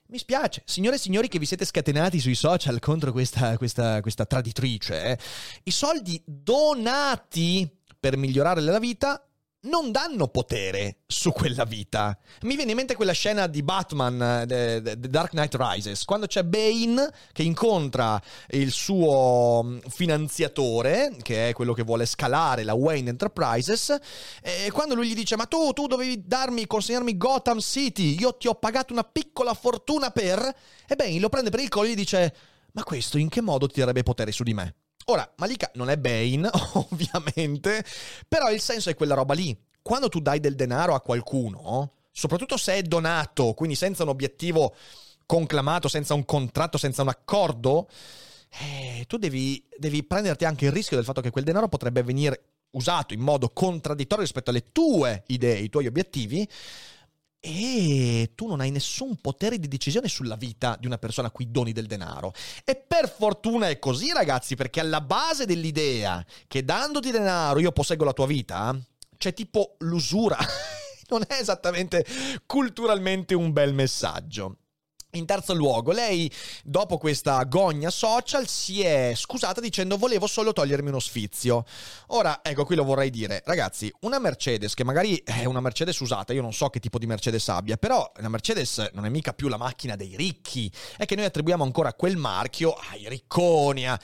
mi 0.09 0.19
spiace, 0.19 0.63
signore 0.67 0.97
e 0.97 0.99
signori 0.99 1.29
che 1.29 1.39
vi 1.39 1.47
siete 1.47 1.65
scatenati 1.65 2.21
sui 2.21 2.35
social 2.35 2.79
contro 2.79 3.11
questa, 3.11 3.57
questa, 3.57 4.03
questa 4.03 4.27
traditrice, 4.27 5.03
eh? 5.03 5.19
i 5.63 5.71
soldi 5.71 6.23
donati 6.27 7.67
per 7.99 8.19
migliorare 8.19 8.61
la 8.61 8.79
vita 8.79 9.27
non 9.65 9.91
danno 9.93 10.29
potere 10.29 10.99
su 11.07 11.33
quella 11.33 11.65
vita. 11.65 12.19
Mi 12.43 12.57
viene 12.57 12.73
in 12.73 12.77
mente 12.77 12.95
quella 12.95 13.13
scena 13.13 13.47
di 13.47 13.63
Batman, 13.63 14.45
The, 14.47 14.81
The 14.83 15.09
Dark 15.09 15.31
Knight 15.31 15.55
Rises, 15.59 16.05
quando 16.05 16.27
c'è 16.27 16.43
Bane 16.43 17.13
che 17.33 17.43
incontra 17.43 18.21
il 18.51 18.71
suo 18.71 19.63
mm, 19.65 19.79
finanziatore, 19.89 21.17
che 21.23 21.49
è 21.51 21.53
quello 21.53 21.73
che 21.73 21.83
vuole 21.83 22.07
scalare 22.07 22.65
la 22.65 22.75
Wayne 22.75 23.11
Enterprises, 23.11 23.97
e 24.43 24.71
quando 24.73 24.95
lui 24.95 25.09
gli 25.09 25.15
dice, 25.15 25.37
ma 25.37 25.47
tu, 25.47 25.73
tu 25.73 25.87
dovevi 25.87 26.23
darmi, 26.27 26.67
consegnarmi 26.67 27.17
Gotham 27.17 27.61
City, 27.61 28.19
io 28.19 28.37
ti 28.37 28.49
ho 28.49 28.55
pagato 28.55 28.93
una 28.93 29.05
piccola 29.05 29.55
fortuna 29.55 30.11
per... 30.11 30.55
E 30.87 30.97
Bane 30.97 31.19
lo 31.19 31.29
prende 31.29 31.51
per 31.51 31.61
il 31.61 31.69
collo 31.69 31.89
e 31.89 31.93
gli 31.93 31.97
dice, 31.97 32.35
ma 32.73 32.83
questo 32.83 33.19
in 33.19 33.29
che 33.29 33.41
modo 33.41 33.67
ti 33.67 33.81
darebbe 33.81 34.03
potere 34.03 34.33
su 34.33 34.43
di 34.43 34.53
me? 34.53 34.75
Ora, 35.07 35.31
Malika 35.37 35.71
non 35.75 35.91
è 35.91 35.97
Bane, 35.97 36.49
ovviamente, 36.75 37.85
però 38.27 38.51
il 38.51 38.61
senso 38.61 38.91
è 38.91 38.95
quella 38.95 39.15
roba 39.15 39.35
lì. 39.35 39.57
Quando 39.83 40.09
tu 40.09 40.21
dai 40.21 40.41
del 40.41 40.55
denaro 40.55 40.95
a 40.95 41.01
qualcuno, 41.01 41.93
soprattutto 42.11 42.57
se 42.57 42.75
è 42.75 42.83
donato, 42.83 43.53
quindi 43.53 43.75
senza 43.75 44.03
un 44.03 44.09
obiettivo 44.09 44.75
conclamato, 45.27 45.89
senza 45.89 46.15
un 46.15 46.25
contratto, 46.25 46.79
senza 46.79 47.03
un 47.03 47.09
accordo, 47.09 47.89
eh, 48.61 49.05
tu 49.07 49.19
devi, 49.19 49.63
devi 49.77 50.03
prenderti 50.05 50.45
anche 50.45 50.67
il 50.67 50.73
rischio 50.73 50.97
del 50.97 51.05
fatto 51.05 51.21
che 51.21 51.31
quel 51.31 51.45
denaro 51.45 51.69
potrebbe 51.69 52.03
venire 52.03 52.45
usato 52.71 53.15
in 53.15 53.21
modo 53.21 53.51
contraddittorio 53.51 54.25
rispetto 54.25 54.51
alle 54.51 54.71
tue 54.73 55.25
idee, 55.27 55.59
i 55.59 55.69
tuoi 55.69 55.87
obiettivi, 55.87 56.49
e 57.47 58.33
tu 58.35 58.47
non 58.47 58.61
hai 58.61 58.71
nessun 58.71 59.17
potere 59.17 59.59
di 59.59 59.69
decisione 59.69 60.09
sulla 60.09 60.35
vita 60.35 60.79
di 60.81 60.87
una 60.87 60.97
persona 60.97 61.29
a 61.29 61.31
cui 61.31 61.51
doni 61.51 61.73
del 61.73 61.87
denaro. 61.87 62.33
E 62.65 62.75
per 62.75 63.07
fortuna 63.15 63.69
è 63.69 63.79
così, 63.79 64.13
ragazzi, 64.15 64.57
perché 64.57 64.81
alla 64.81 65.03
base 65.03 65.45
dell'idea 65.45 66.25
che 66.49 66.65
dandoti 66.65 67.11
denaro 67.11 67.61
io 67.61 67.71
posseggo 67.71 68.05
la 68.05 68.15
tua 68.15 68.27
vita, 68.27 68.75
c'è 69.19 69.35
tipo 69.35 69.77
l'usura. 69.81 70.39
non 71.11 71.23
è 71.27 71.35
esattamente 71.35 72.07
culturalmente 72.47 73.35
un 73.35 73.53
bel 73.53 73.75
messaggio. 73.75 74.57
In 75.15 75.27
terzo 75.27 75.55
luogo, 75.55 75.93
lei, 75.93 76.29
dopo 76.65 76.99
questa 76.99 77.41
gogna 77.45 77.91
social, 77.91 78.49
si 78.49 78.83
è 78.83 79.13
scusata 79.15 79.61
dicendo 79.61 79.97
volevo 79.97 80.27
solo 80.27 80.53
togliermi 80.53 80.89
uno 80.89 80.99
sfizio. 80.99 81.65
Ora, 82.09 82.41
ecco, 82.43 82.65
qui 82.65 82.75
lo 82.75 82.83
vorrei 82.83 83.11
dire. 83.11 83.41
Ragazzi, 83.47 83.93
una 84.01 84.19
Mercedes, 84.19 84.75
che 84.75 84.83
magari 84.83 85.23
è 85.25 85.45
una 85.45 85.61
Mercedes 85.61 86.01
usata, 86.01 86.33
io 86.33 86.43
non 86.43 86.53
so 86.53 86.69
che 86.69 86.81
tipo 86.81 86.99
di 86.99 87.07
Mercedes 87.07 87.49
abbia, 87.49 87.77
però 87.77 88.11
la 88.17 88.29
Mercedes 88.29 88.91
non 88.93 89.05
è 89.05 89.09
mica 89.09 89.33
più 89.33 89.47
la 89.47 89.57
macchina 89.57 89.95
dei 89.95 90.17
ricchi. 90.17 90.69
È 90.97 91.05
che 91.07 91.15
noi 91.15 91.27
attribuiamo 91.27 91.63
ancora 91.63 91.95
quel 91.95 92.17
marchio 92.17 92.73
ai 92.73 93.09
ricconi, 93.09 93.87
a 93.87 93.97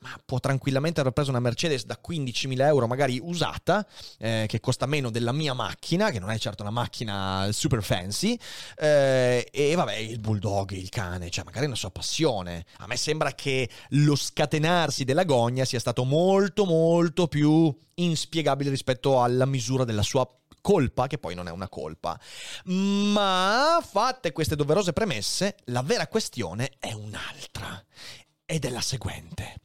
ma 0.00 0.10
può 0.24 0.38
tranquillamente 0.38 1.00
aver 1.00 1.12
preso 1.12 1.30
una 1.30 1.40
Mercedes 1.40 1.84
da 1.84 1.98
15.000 2.00 2.60
euro, 2.60 2.86
magari 2.86 3.18
usata, 3.20 3.86
eh, 4.18 4.44
che 4.46 4.60
costa 4.60 4.86
meno 4.86 5.10
della 5.10 5.32
mia 5.32 5.54
macchina, 5.54 6.10
che 6.10 6.20
non 6.20 6.30
è 6.30 6.38
certo 6.38 6.62
una 6.62 6.70
macchina 6.70 7.48
super 7.50 7.82
fancy, 7.82 8.38
eh, 8.76 9.48
e 9.50 9.74
vabbè, 9.74 9.96
il 9.96 10.20
bulldog, 10.20 10.57
il 10.68 10.88
cane, 10.88 11.30
cioè 11.30 11.44
magari 11.44 11.64
è 11.64 11.68
una 11.68 11.76
sua 11.76 11.90
passione. 11.90 12.64
A 12.78 12.86
me 12.86 12.96
sembra 12.96 13.34
che 13.34 13.68
lo 13.90 14.16
scatenarsi 14.16 15.04
della 15.04 15.24
gogna 15.24 15.64
sia 15.64 15.80
stato 15.80 16.04
molto 16.04 16.64
molto 16.64 17.28
più 17.28 17.74
inspiegabile 17.94 18.70
rispetto 18.70 19.22
alla 19.22 19.46
misura 19.46 19.84
della 19.84 20.02
sua 20.02 20.28
colpa, 20.60 21.06
che 21.06 21.18
poi 21.18 21.34
non 21.34 21.48
è 21.48 21.50
una 21.50 21.68
colpa. 21.68 22.18
Ma 22.64 23.82
fatte 23.82 24.32
queste 24.32 24.56
doverose 24.56 24.92
premesse, 24.92 25.56
la 25.66 25.82
vera 25.82 26.08
questione 26.08 26.72
è 26.78 26.92
un'altra 26.92 27.84
ed 28.44 28.64
è 28.64 28.70
la 28.70 28.80
seguente. 28.80 29.60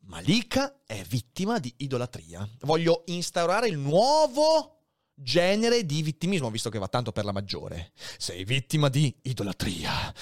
Malika 0.00 0.80
è 0.84 1.02
vittima 1.02 1.58
di 1.58 1.72
idolatria. 1.78 2.46
Voglio 2.60 3.02
instaurare 3.06 3.68
il 3.68 3.78
nuovo 3.78 4.81
genere 5.22 5.86
di 5.86 6.02
vittimismo, 6.02 6.50
visto 6.50 6.70
che 6.70 6.78
va 6.78 6.88
tanto 6.88 7.12
per 7.12 7.24
la 7.24 7.32
maggiore. 7.32 7.92
Sei 8.18 8.44
vittima 8.44 8.88
di 8.88 9.14
idolatria. 9.22 10.12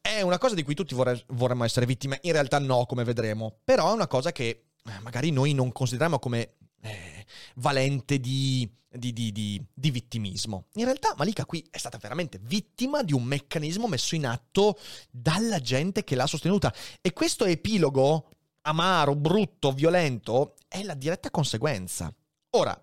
È 0.00 0.20
una 0.20 0.38
cosa 0.38 0.54
di 0.54 0.62
cui 0.62 0.74
tutti 0.74 0.94
vorre- 0.94 1.24
vorremmo 1.28 1.64
essere 1.64 1.86
vittime, 1.86 2.18
in 2.22 2.32
realtà 2.32 2.58
no, 2.58 2.86
come 2.86 3.04
vedremo, 3.04 3.60
però 3.64 3.90
è 3.90 3.94
una 3.94 4.08
cosa 4.08 4.32
che 4.32 4.64
eh, 4.84 4.98
magari 5.00 5.30
noi 5.30 5.54
non 5.54 5.70
consideriamo 5.70 6.18
come 6.18 6.54
eh, 6.80 7.24
valente 7.56 8.18
di, 8.18 8.68
di, 8.90 9.12
di, 9.12 9.30
di, 9.30 9.64
di 9.72 9.90
vittimismo. 9.90 10.66
In 10.74 10.84
realtà 10.84 11.14
Malika 11.16 11.44
qui 11.44 11.64
è 11.70 11.78
stata 11.78 11.98
veramente 11.98 12.40
vittima 12.42 13.02
di 13.02 13.12
un 13.12 13.22
meccanismo 13.22 13.86
messo 13.86 14.14
in 14.14 14.26
atto 14.26 14.76
dalla 15.10 15.60
gente 15.60 16.02
che 16.04 16.16
l'ha 16.16 16.26
sostenuta. 16.26 16.74
E 17.00 17.12
questo 17.12 17.44
epilogo 17.44 18.28
amaro, 18.62 19.14
brutto, 19.14 19.72
violento 19.72 20.54
è 20.68 20.82
la 20.82 20.94
diretta 20.94 21.30
conseguenza. 21.30 22.12
Ora, 22.50 22.80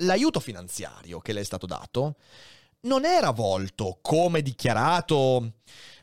l'aiuto 0.00 0.40
finanziario 0.40 1.20
che 1.20 1.32
le 1.32 1.40
è 1.40 1.44
stato 1.44 1.66
dato 1.66 2.16
non 2.82 3.04
era 3.04 3.30
volto, 3.30 3.98
come 4.00 4.42
dichiarato, 4.42 5.54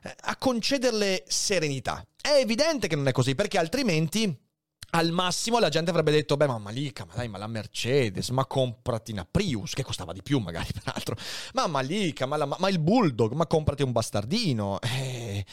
eh, 0.04 0.16
a 0.22 0.36
concederle 0.38 1.24
serenità. 1.27 2.06
È 2.20 2.34
evidente 2.34 2.88
che 2.88 2.96
non 2.96 3.08
è 3.08 3.12
così, 3.12 3.34
perché 3.36 3.58
altrimenti 3.58 4.46
al 4.92 5.12
massimo 5.12 5.60
la 5.60 5.70
gente 5.70 5.89
avrebbe 5.89 6.12
detto, 6.12 6.38
beh, 6.38 6.48
ma 6.48 6.58
Malika, 6.58 7.06
ma 7.06 7.13
dai, 7.13 7.27
ma 7.27 7.38
la 7.38 7.48
Mercedes, 7.48 8.30
ma 8.30 8.46
comprati 8.46 9.12
una 9.12 9.27
Prius, 9.30 9.74
che 9.74 9.84
costava 9.84 10.13
di 10.13 10.22
più 10.22 10.39
magari, 10.39 10.70
peraltro. 10.84 11.16
Ma 11.54 11.68
Malika, 11.68 12.25
ma, 12.25 12.38
la, 12.38 12.46
ma 12.46 12.70
il 12.70 12.80
Bulldog, 12.80 13.34
ma 13.34 13.48
comprati 13.48 13.84
un 13.84 13.92
bastardino. 13.92 14.80
Eh, 14.82 15.46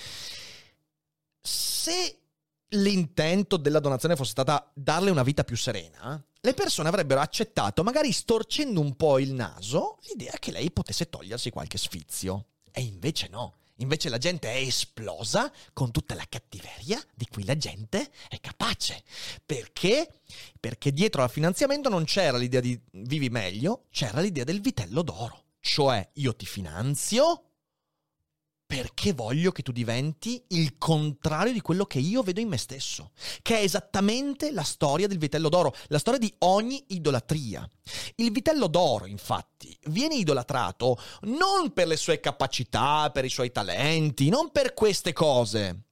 se 1.41 2.19
l'intento 2.75 3.57
della 3.57 3.81
donazione 3.81 4.17
fosse 4.17 4.31
stata 4.31 4.71
darle 4.75 5.11
una 5.11 5.23
vita 5.23 5.45
più 5.45 5.57
serena, 5.57 6.23
le 6.41 6.55
persone 6.55 6.89
avrebbero 6.89 7.21
accettato, 7.21 7.83
magari 7.83 8.13
storcendo 8.13 8.81
un 8.81 8.97
po' 8.97 9.19
il 9.19 9.33
naso, 9.33 9.99
l'idea 10.09 10.35
che 10.39 10.53
lei 10.53 10.71
potesse 10.71 11.09
togliersi 11.09 11.51
qualche 11.51 11.79
sfizio. 11.79 12.47
E 12.71 12.83
invece 12.83 13.29
no. 13.29 13.55
Invece 13.79 14.09
la 14.09 14.19
gente 14.19 14.53
è 14.53 14.57
esplosa 14.59 15.51
con 15.73 15.91
tutta 15.91 16.15
la 16.15 16.27
cattiveria 16.29 17.03
di 17.15 17.27
cui 17.27 17.45
la 17.45 17.57
gente 17.57 18.11
è 18.29 18.39
capace. 18.41 19.03
Perché? 19.45 20.21
Perché 20.61 20.93
dietro 20.93 21.23
al 21.23 21.31
finanziamento 21.31 21.89
non 21.89 22.05
c'era 22.05 22.37
l'idea 22.37 22.61
di 22.61 22.79
vivi 22.93 23.31
meglio, 23.31 23.87
c'era 23.91 24.21
l'idea 24.21 24.45
del 24.45 24.61
vitello 24.61 25.03
d'oro. 25.03 25.43
Cioè 25.61 26.09
io 26.15 26.37
ti 26.37 26.47
finanzio 26.47 27.54
perché 28.75 29.13
voglio 29.13 29.53
che 29.53 29.63
tu 29.63 29.71
diventi 29.71 30.43
il 30.49 30.79
contrario 30.79 31.53
di 31.53 31.61
quello 31.61 31.85
che 31.85 32.01
io 32.01 32.25
vedo 32.25 32.41
in 32.41 32.49
me 32.49 32.57
stesso, 32.57 33.13
che 33.41 33.61
è 33.61 33.63
esattamente 33.63 34.51
la 34.51 34.65
storia 34.65 35.07
del 35.07 35.19
vitello 35.19 35.49
d'oro, 35.49 35.73
la 35.87 36.01
storia 36.01 36.19
di 36.19 36.35
ogni 36.39 36.83
idolatria. 36.89 37.65
Il 38.17 38.33
vitello 38.33 38.67
d'oro, 38.67 39.07
infatti, 39.07 39.79
viene 39.85 40.17
idolatrato 40.17 40.99
non 41.21 41.73
per 41.73 41.87
le 41.87 41.95
sue 41.95 42.19
capacità, 42.19 43.11
per 43.13 43.25
i 43.25 43.29
suoi 43.29 43.53
talenti, 43.53 44.29
non 44.29 44.51
per 44.51 44.75
queste 44.75 45.13
cose. 45.13 45.85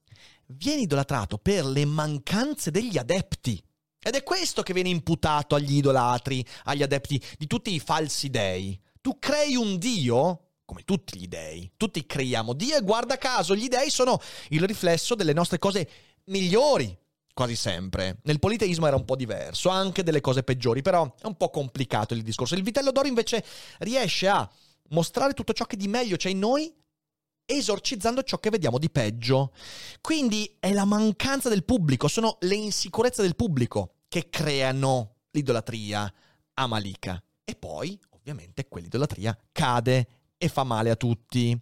Viene 0.47 0.81
idolatrato 0.81 1.37
per 1.37 1.63
le 1.65 1.85
mancanze 1.85 2.69
degli 2.69 2.97
adepti. 2.97 3.63
Ed 3.97 4.15
è 4.15 4.23
questo 4.23 4.61
che 4.61 4.73
viene 4.73 4.89
imputato 4.89 5.55
agli 5.55 5.77
idolatri, 5.77 6.45
agli 6.65 6.83
adepti 6.83 7.23
di 7.37 7.47
tutti 7.47 7.73
i 7.73 7.79
falsi 7.79 8.29
dei. 8.29 8.77
Tu 8.99 9.19
crei 9.19 9.55
un 9.55 9.77
dio 9.77 10.47
come 10.73 10.83
tutti 10.83 11.19
gli 11.19 11.27
dei. 11.27 11.71
Tutti 11.77 12.05
creiamo 12.05 12.53
Dio 12.53 12.75
e 12.75 12.81
guarda 12.81 13.17
caso, 13.17 13.55
gli 13.55 13.67
dei 13.67 13.91
sono 13.91 14.19
il 14.49 14.65
riflesso 14.65 15.13
delle 15.13 15.33
nostre 15.33 15.59
cose 15.59 15.87
migliori, 16.25 16.97
quasi 17.31 17.55
sempre. 17.55 18.19
Nel 18.23 18.39
politeismo 18.39 18.87
era 18.87 18.95
un 18.95 19.05
po' 19.05 19.15
diverso, 19.15 19.69
anche 19.69 20.03
delle 20.03 20.19
cose 20.19 20.43
peggiori, 20.43 20.81
però 20.81 21.15
è 21.21 21.27
un 21.27 21.37
po' 21.37 21.49
complicato 21.49 22.15
il 22.15 22.23
discorso. 22.23 22.55
Il 22.55 22.63
vitello 22.63 22.91
d'oro 22.91 23.07
invece 23.07 23.45
riesce 23.79 24.27
a 24.27 24.49
mostrare 24.89 25.33
tutto 25.33 25.53
ciò 25.53 25.65
che 25.65 25.77
di 25.77 25.87
meglio 25.87 26.17
c'è 26.17 26.29
in 26.29 26.39
noi 26.39 26.73
esorcizzando 27.45 28.23
ciò 28.23 28.39
che 28.39 28.49
vediamo 28.49 28.79
di 28.79 28.89
peggio. 28.89 29.53
Quindi 30.01 30.57
è 30.59 30.73
la 30.73 30.85
mancanza 30.85 31.49
del 31.49 31.63
pubblico, 31.63 32.07
sono 32.07 32.37
le 32.41 32.55
insicurezze 32.55 33.21
del 33.21 33.35
pubblico 33.35 33.97
che 34.07 34.29
creano 34.29 35.17
l'idolatria 35.31 36.11
a 36.55 36.67
Malika. 36.67 37.21
E 37.43 37.55
poi, 37.55 37.99
ovviamente, 38.11 38.67
quell'idolatria 38.67 39.37
cade 39.51 40.07
e 40.43 40.49
fa 40.49 40.65
male 40.65 40.89
a 40.89 40.97
tutti. 40.97 41.57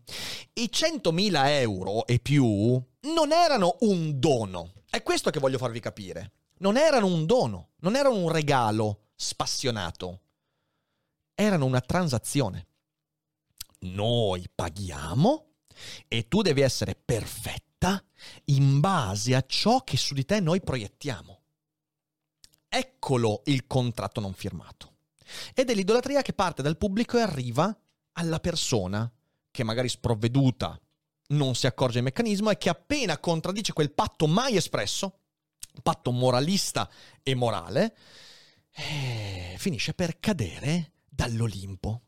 I 0.54 0.70
100.000 0.74 1.48
euro 1.50 2.08
e 2.08 2.18
più 2.18 2.44
non 3.02 3.32
erano 3.32 3.78
un 3.82 4.20
dono. 4.20 4.72
È 4.90 5.04
questo 5.04 5.30
che 5.30 5.40
voglio 5.40 5.60
farvi 5.60 5.80
capire. 5.80 6.32
Non 6.62 6.78
erano 6.78 7.06
un 7.06 7.28
dono, 7.28 7.74
non 7.82 7.96
erano 7.96 8.16
un 8.16 8.32
regalo 8.32 9.10
spassionato. 9.14 10.22
Erano 11.36 11.66
una 11.66 11.82
transazione. 11.82 12.70
Noi 13.82 14.50
paghiamo 14.54 15.50
e 16.08 16.28
tu 16.28 16.42
devi 16.42 16.62
essere 16.62 16.96
perfetta 16.96 18.04
in 18.46 18.80
base 18.80 19.36
a 19.36 19.44
ciò 19.46 19.84
che 19.84 19.96
su 19.96 20.16
di 20.16 20.26
te 20.26 20.40
noi 20.40 20.60
proiettiamo. 20.60 21.40
Eccolo 22.68 23.44
il 23.46 23.68
contratto 23.68 24.20
non 24.20 24.34
firmato. 24.34 24.96
Ed 25.54 25.70
è 25.70 25.76
l'idolatria 25.76 26.24
che 26.24 26.34
parte 26.34 26.64
dal 26.64 26.78
pubblico 26.78 27.20
e 27.20 27.22
arriva 27.22 27.75
alla 28.14 28.40
persona 28.40 29.12
che 29.50 29.64
magari 29.64 29.90
sprovveduta 29.90 30.80
non 31.30 31.56
si 31.56 31.68
accorge 31.68 31.96
del 31.96 32.04
meccanismo 32.04 32.50
e 32.50 32.58
che 32.58 32.70
appena 32.70 33.18
contraddice 33.18 33.74
quel 33.74 33.92
patto 33.92 34.28
mai 34.28 34.56
espresso, 34.56 35.20
patto 35.82 36.12
moralista 36.12 36.90
e 37.24 37.36
morale, 37.36 37.96
eh, 38.74 39.56
finisce 39.58 39.94
per 39.94 40.20
cadere 40.20 40.94
dall'Olimpo. 41.08 42.02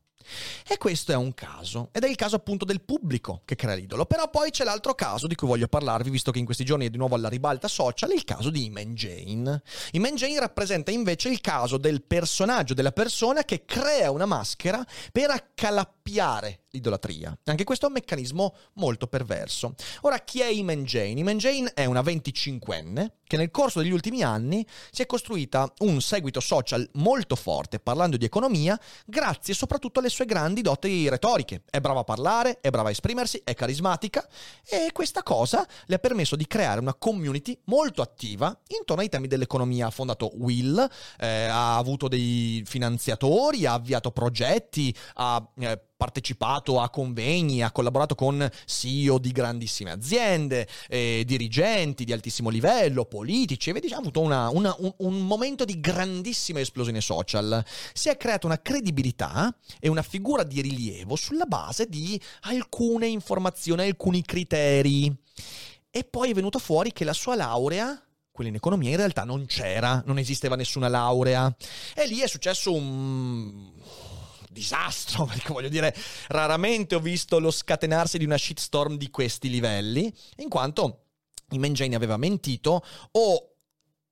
E 0.67 0.77
questo 0.77 1.11
è 1.11 1.15
un 1.15 1.33
caso, 1.33 1.89
ed 1.91 2.03
è 2.03 2.09
il 2.09 2.15
caso 2.15 2.35
appunto 2.35 2.65
del 2.65 2.81
pubblico 2.81 3.41
che 3.45 3.55
crea 3.55 3.75
l'idolo. 3.75 4.05
Però 4.05 4.29
poi 4.29 4.51
c'è 4.51 4.63
l'altro 4.63 4.93
caso 4.95 5.27
di 5.27 5.35
cui 5.35 5.47
voglio 5.47 5.67
parlarvi, 5.67 6.09
visto 6.09 6.31
che 6.31 6.39
in 6.39 6.45
questi 6.45 6.65
giorni 6.65 6.87
è 6.87 6.89
di 6.89 6.97
nuovo 6.97 7.15
alla 7.15 7.29
ribalta 7.29 7.67
social, 7.67 8.11
il 8.11 8.23
caso 8.23 8.49
di 8.49 8.65
Iman 8.65 8.95
Jane. 8.95 9.61
Iman 9.91 10.15
Jane 10.15 10.39
rappresenta 10.39 10.91
invece 10.91 11.29
il 11.29 11.41
caso 11.41 11.77
del 11.77 12.03
personaggio, 12.03 12.73
della 12.73 12.91
persona 12.91 13.43
che 13.43 13.65
crea 13.65 14.11
una 14.11 14.25
maschera 14.25 14.85
per 15.11 15.29
accalappiare 15.29 16.62
l'idolatria. 16.73 17.37
Anche 17.45 17.63
questo 17.63 17.85
è 17.85 17.87
un 17.87 17.93
meccanismo 17.93 18.55
molto 18.73 19.07
perverso. 19.07 19.75
Ora, 20.01 20.19
chi 20.19 20.41
è 20.41 20.47
Iman 20.47 20.83
Jane? 20.83 21.19
Iman 21.19 21.37
Jane 21.37 21.71
è 21.73 21.85
una 21.85 22.01
25enne 22.01 23.11
che 23.33 23.37
nel 23.37 23.51
corso 23.51 23.79
degli 23.79 23.91
ultimi 23.91 24.21
anni 24.21 24.65
si 24.91 25.01
è 25.01 25.05
costruita 25.05 25.71
un 25.79 26.01
seguito 26.01 26.39
social 26.39 26.87
molto 26.93 27.35
forte 27.35 27.79
parlando 27.79 28.17
di 28.17 28.25
economia, 28.25 28.79
grazie 29.05 29.53
soprattutto 29.53 29.99
alle 29.99 30.09
sue 30.09 30.25
grandi 30.25 30.61
doti 30.61 31.09
retoriche. 31.09 31.63
È 31.69 31.79
brava 31.79 32.01
a 32.01 32.03
parlare, 32.03 32.59
è 32.59 32.69
brava 32.69 32.89
a 32.89 32.91
esprimersi, 32.91 33.41
è 33.43 33.53
carismatica 33.53 34.27
e 34.67 34.89
questa 34.93 35.23
cosa 35.23 35.65
le 35.85 35.95
ha 35.95 35.99
permesso 35.99 36.35
di 36.35 36.45
creare 36.45 36.79
una 36.79 36.93
community 36.93 37.57
molto 37.65 38.01
attiva 38.01 38.55
intorno 38.67 39.01
ai 39.01 39.09
temi 39.09 39.27
dell'economia. 39.27 39.87
Ha 39.87 39.91
fondato 39.91 40.31
Will, 40.35 40.87
eh, 41.19 41.45
ha 41.45 41.77
avuto 41.77 42.07
dei 42.07 42.63
finanziatori, 42.65 43.65
ha 43.65 43.73
avviato 43.73 44.11
progetti, 44.11 44.95
ha 45.15 45.43
eh, 45.59 45.81
partecipato 46.03 46.81
a 46.81 46.89
convegni, 46.89 47.63
ha 47.63 47.71
collaborato 47.71 48.13
con 48.13 48.45
CEO 48.65 49.17
di 49.19 49.31
grandissime 49.31 49.91
aziende, 49.91 50.67
eh, 50.89 51.23
dirigenti 51.25 52.03
di 52.03 52.11
altissimo 52.11 52.49
livello, 52.49 53.05
politici, 53.05 53.69
e 53.69 53.93
ha 53.93 53.97
avuto 53.97 54.19
una, 54.19 54.49
una, 54.49 54.75
un, 54.79 54.93
un 54.97 55.25
momento 55.25 55.63
di 55.63 55.79
grandissima 55.79 56.59
esplosione 56.59 56.99
social. 56.99 57.63
Si 57.93 58.09
è 58.09 58.17
creata 58.17 58.47
una 58.47 58.61
credibilità 58.61 59.55
e 59.79 59.87
una 59.87 60.01
figura 60.01 60.43
di 60.43 60.59
rilievo 60.59 61.15
sulla 61.15 61.45
base 61.45 61.85
di 61.87 62.19
alcune 62.41 63.07
informazioni, 63.07 63.83
alcuni 63.83 64.23
criteri. 64.23 65.09
E 65.89 66.03
poi 66.03 66.31
è 66.31 66.33
venuto 66.33 66.59
fuori 66.59 66.91
che 66.91 67.05
la 67.05 67.13
sua 67.13 67.35
laurea 67.35 67.97
quella 68.29 68.49
in 68.49 68.55
economia 68.55 68.89
in 68.89 68.97
realtà 68.97 69.25
non 69.25 69.45
c'era, 69.45 70.01
non 70.07 70.17
esisteva 70.17 70.55
nessuna 70.55 70.87
laurea. 70.87 71.55
E 71.93 72.07
lì 72.07 72.19
è 72.19 72.27
successo 72.27 72.73
un 72.73 73.71
disastro, 74.53 75.25
perché 75.27 75.51
voglio 75.51 75.69
dire, 75.69 75.93
raramente 76.27 76.95
ho 76.95 76.99
visto 76.99 77.39
lo 77.39 77.51
scatenarsi 77.51 78.17
di 78.17 78.25
una 78.25 78.37
shitstorm 78.37 78.95
di 78.95 79.09
questi 79.09 79.49
livelli, 79.49 80.13
in 80.37 80.47
quanto 80.47 80.99
Iman 81.49 81.73
Jane 81.73 81.95
aveva 81.95 82.15
mentito 82.15 82.85
o 83.11 83.47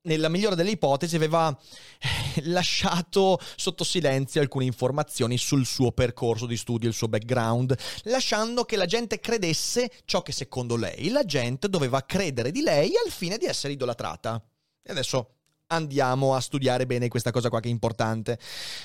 nella 0.04 0.30
migliore 0.30 0.56
delle 0.56 0.72
ipotesi 0.72 1.16
aveva 1.16 1.56
eh, 2.00 2.42
lasciato 2.46 3.40
sotto 3.56 3.84
silenzio 3.84 4.42
alcune 4.42 4.66
informazioni 4.66 5.38
sul 5.38 5.66
suo 5.66 5.92
percorso 5.92 6.46
di 6.46 6.58
studio, 6.58 6.90
il 6.90 6.96
suo 6.96 7.08
background, 7.08 7.78
lasciando 8.04 8.64
che 8.64 8.76
la 8.76 8.86
gente 8.86 9.20
credesse 9.20 9.92
ciò 10.06 10.22
che 10.22 10.32
secondo 10.32 10.76
lei 10.76 11.10
la 11.10 11.24
gente 11.24 11.70
doveva 11.70 12.02
credere 12.02 12.52
di 12.52 12.62
lei 12.62 12.94
al 13.04 13.12
fine 13.12 13.38
di 13.38 13.46
essere 13.46 13.74
idolatrata. 13.74 14.44
E 14.84 14.92
adesso 14.92 15.41
andiamo 15.72 16.36
a 16.36 16.42
studiare 16.42 16.86
bene 16.86 17.08
questa 17.08 17.32
cosa 17.32 17.50
qua 17.50 17.60
che 17.60 17.68
è 17.68 17.72
importante. 17.72 18.40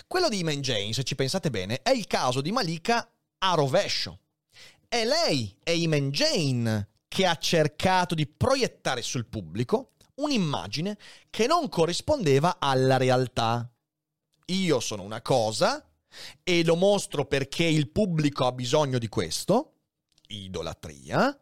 Quello 0.07 0.29
di 0.29 0.38
Iman 0.38 0.61
Jane, 0.61 0.92
se 0.92 1.05
ci 1.05 1.14
pensate 1.14 1.51
bene, 1.51 1.83
è 1.83 1.90
il 1.90 2.07
caso 2.07 2.40
di 2.40 2.53
Malika 2.53 3.09
a 3.38 3.55
rovescio. 3.55 4.20
È 4.88 5.05
lei, 5.05 5.55
è 5.62 5.70
Iman 5.70 6.11
Jane, 6.11 6.88
che 7.09 7.27
ha 7.27 7.37
cercato 7.37 8.14
di 8.14 8.27
proiettare 8.27 9.03
sul 9.03 9.27
pubblico 9.27 9.92
un'immagine 10.16 10.96
che 11.29 11.46
non 11.46 11.68
corrispondeva 11.68 12.57
alla 12.59 12.96
realtà. 12.96 13.70
Io 14.46 14.81
sono 14.81 15.03
una 15.03 15.20
cosa 15.22 15.85
e 16.42 16.64
lo 16.64 16.77
mostro 16.77 17.27
perché 17.27 17.64
il 17.64 17.90
pubblico 17.90 18.46
ha 18.46 18.53
bisogno 18.53 18.99
di 18.99 19.09
questo, 19.09 19.75
idolatria, 20.29 21.38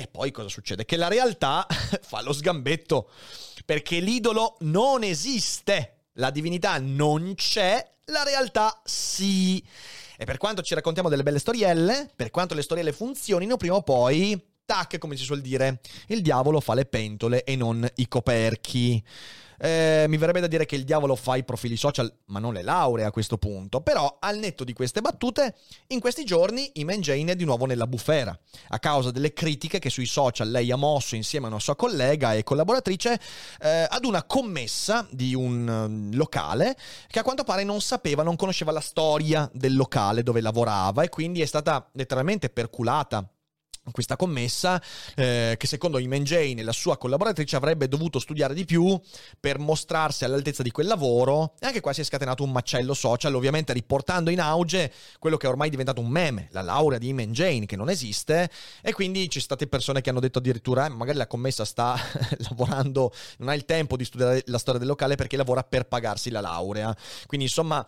e 0.00 0.06
poi 0.06 0.30
cosa 0.30 0.48
succede? 0.48 0.86
Che 0.86 0.96
la 0.96 1.08
realtà 1.08 1.66
fa 2.00 2.22
lo 2.22 2.32
sgambetto, 2.32 3.10
perché 3.66 4.00
l'idolo 4.00 4.56
non 4.60 5.02
esiste. 5.02 6.06
La 6.14 6.30
divinità 6.30 6.78
non 6.78 7.34
c'è, 7.34 7.86
la 8.06 8.22
realtà 8.22 8.80
sì. 8.82 9.62
E 10.16 10.24
per 10.24 10.38
quanto 10.38 10.62
ci 10.62 10.74
raccontiamo 10.74 11.10
delle 11.10 11.22
belle 11.22 11.38
storielle, 11.38 12.10
per 12.16 12.30
quanto 12.30 12.54
le 12.54 12.62
storielle 12.62 12.92
funzionino, 12.92 13.58
prima 13.58 13.74
o 13.74 13.82
poi 13.82 14.49
tac, 14.70 14.98
come 14.98 15.16
si 15.16 15.24
suol 15.24 15.40
dire, 15.40 15.80
il 16.06 16.22
diavolo 16.22 16.60
fa 16.60 16.74
le 16.74 16.84
pentole 16.84 17.42
e 17.42 17.56
non 17.56 17.84
i 17.96 18.06
coperchi. 18.06 19.02
Eh, 19.62 20.06
mi 20.08 20.16
verrebbe 20.16 20.38
da 20.40 20.46
dire 20.46 20.64
che 20.64 20.76
il 20.76 20.84
diavolo 20.84 21.16
fa 21.16 21.34
i 21.34 21.42
profili 21.42 21.76
social, 21.76 22.10
ma 22.26 22.38
non 22.38 22.54
le 22.54 22.62
lauree 22.62 23.04
a 23.04 23.10
questo 23.10 23.36
punto. 23.36 23.80
Però, 23.80 24.18
al 24.20 24.38
netto 24.38 24.62
di 24.62 24.72
queste 24.72 25.00
battute, 25.00 25.56
in 25.88 25.98
questi 25.98 26.24
giorni 26.24 26.70
Iman 26.74 27.00
Jane 27.00 27.32
è 27.32 27.34
di 27.34 27.44
nuovo 27.44 27.66
nella 27.66 27.88
bufera, 27.88 28.38
a 28.68 28.78
causa 28.78 29.10
delle 29.10 29.32
critiche 29.32 29.80
che 29.80 29.90
sui 29.90 30.06
social 30.06 30.48
lei 30.48 30.70
ha 30.70 30.76
mosso 30.76 31.16
insieme 31.16 31.46
a 31.46 31.50
una 31.50 31.58
sua 31.58 31.74
collega 31.74 32.34
e 32.34 32.44
collaboratrice 32.44 33.20
eh, 33.60 33.86
ad 33.88 34.04
una 34.04 34.22
commessa 34.22 35.04
di 35.10 35.34
un 35.34 36.10
uh, 36.12 36.16
locale 36.16 36.76
che 37.08 37.18
a 37.18 37.24
quanto 37.24 37.42
pare 37.42 37.64
non 37.64 37.80
sapeva, 37.80 38.22
non 38.22 38.36
conosceva 38.36 38.70
la 38.70 38.80
storia 38.80 39.50
del 39.52 39.74
locale 39.74 40.22
dove 40.22 40.40
lavorava 40.40 41.02
e 41.02 41.08
quindi 41.08 41.42
è 41.42 41.46
stata 41.46 41.90
letteralmente 41.92 42.50
perculata 42.50 43.28
questa 43.92 44.16
commessa 44.16 44.80
eh, 45.16 45.56
che 45.58 45.66
secondo 45.66 45.98
Iman 45.98 46.22
Jane 46.22 46.60
e 46.60 46.62
la 46.62 46.72
sua 46.72 46.98
collaboratrice 46.98 47.56
avrebbe 47.56 47.88
dovuto 47.88 48.18
studiare 48.18 48.54
di 48.54 48.64
più 48.64 48.98
per 49.38 49.58
mostrarsi 49.58 50.24
all'altezza 50.24 50.62
di 50.62 50.70
quel 50.70 50.86
lavoro 50.86 51.54
e 51.58 51.66
anche 51.66 51.80
qua 51.80 51.92
si 51.92 52.02
è 52.02 52.04
scatenato 52.04 52.42
un 52.42 52.52
macello 52.52 52.94
social 52.94 53.34
ovviamente 53.34 53.72
riportando 53.72 54.30
in 54.30 54.40
auge 54.40 54.92
quello 55.18 55.36
che 55.36 55.46
è 55.46 55.50
ormai 55.50 55.70
diventato 55.70 56.00
un 56.00 56.08
meme 56.08 56.48
la 56.52 56.62
laurea 56.62 56.98
di 56.98 57.08
Iman 57.08 57.32
Jane 57.32 57.66
che 57.66 57.76
non 57.76 57.88
esiste 57.88 58.50
e 58.82 58.92
quindi 58.92 59.22
ci 59.22 59.40
sono 59.40 59.56
state 59.56 59.66
persone 59.66 60.00
che 60.00 60.10
hanno 60.10 60.20
detto 60.20 60.38
addirittura 60.38 60.86
eh, 60.86 60.90
magari 60.90 61.16
la 61.16 61.26
commessa 61.26 61.64
sta 61.64 61.98
lavorando 62.48 63.12
non 63.38 63.48
ha 63.48 63.54
il 63.54 63.64
tempo 63.64 63.96
di 63.96 64.04
studiare 64.04 64.42
la 64.46 64.58
storia 64.58 64.78
del 64.78 64.88
locale 64.88 65.14
perché 65.14 65.36
lavora 65.36 65.62
per 65.64 65.86
pagarsi 65.86 66.30
la 66.30 66.40
laurea 66.40 66.94
quindi 67.26 67.46
insomma 67.46 67.84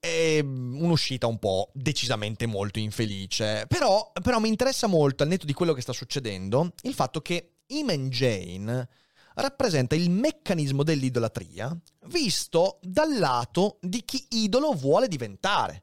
è 0.00 0.40
un'uscita 0.40 1.26
un 1.26 1.38
po' 1.38 1.70
decisamente 1.74 2.46
molto 2.46 2.78
infelice. 2.78 3.66
Però, 3.68 4.10
però 4.22 4.40
mi 4.40 4.48
interessa 4.48 4.86
molto, 4.86 5.22
al 5.22 5.28
netto 5.28 5.44
di 5.44 5.52
quello 5.52 5.74
che 5.74 5.82
sta 5.82 5.92
succedendo, 5.92 6.72
il 6.82 6.94
fatto 6.94 7.20
che 7.20 7.58
Iman 7.66 8.08
Jane 8.08 8.88
rappresenta 9.34 9.94
il 9.94 10.10
meccanismo 10.10 10.82
dell'idolatria 10.82 11.78
visto 12.06 12.78
dal 12.82 13.16
lato 13.18 13.78
di 13.80 14.02
chi 14.04 14.24
idolo 14.30 14.72
vuole 14.72 15.06
diventare. 15.06 15.82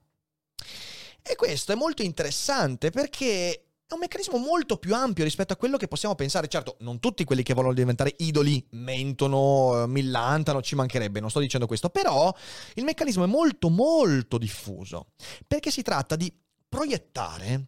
E 1.22 1.36
questo 1.36 1.72
è 1.72 1.76
molto 1.76 2.02
interessante 2.02 2.90
perché 2.90 3.67
è 3.90 3.94
un 3.94 4.00
meccanismo 4.02 4.38
molto 4.38 4.78
più 4.78 4.94
ampio 4.94 5.24
rispetto 5.24 5.54
a 5.54 5.56
quello 5.56 5.78
che 5.78 5.88
possiamo 5.88 6.14
pensare. 6.14 6.48
Certo, 6.48 6.76
non 6.80 7.00
tutti 7.00 7.24
quelli 7.24 7.42
che 7.42 7.54
vogliono 7.54 7.74
diventare 7.74 8.14
idoli 8.18 8.66
mentono, 8.72 9.84
eh, 9.84 9.88
millantano, 9.88 10.62
ci 10.62 10.76
mancherebbe, 10.76 11.22
non 11.22 11.30
sto 11.30 11.40
dicendo 11.40 11.68
questo, 11.68 11.90
però 11.90 12.34
il 12.76 12.84
meccanismo 12.84 13.24
è 13.24 13.28
molto 13.28 13.70
molto 13.70 14.38
diffuso, 14.38 15.12
perché 15.48 15.72
si 15.72 15.84
tratta 15.84 16.18
di 16.18 16.34
proiettare 16.68 17.68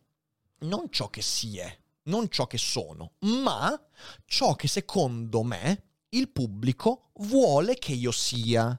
non 0.60 0.88
ciò 0.90 1.10
che 1.10 1.22
si 1.22 1.58
è, 1.58 1.78
non 2.04 2.28
ciò 2.30 2.48
che 2.48 2.58
sono, 2.58 3.14
ma 3.20 3.82
ciò 4.26 4.56
che 4.56 4.68
secondo 4.68 5.44
me 5.44 5.84
il 6.10 6.30
pubblico 6.30 7.12
vuole 7.20 7.76
che 7.76 7.94
io 7.94 8.12
sia. 8.12 8.78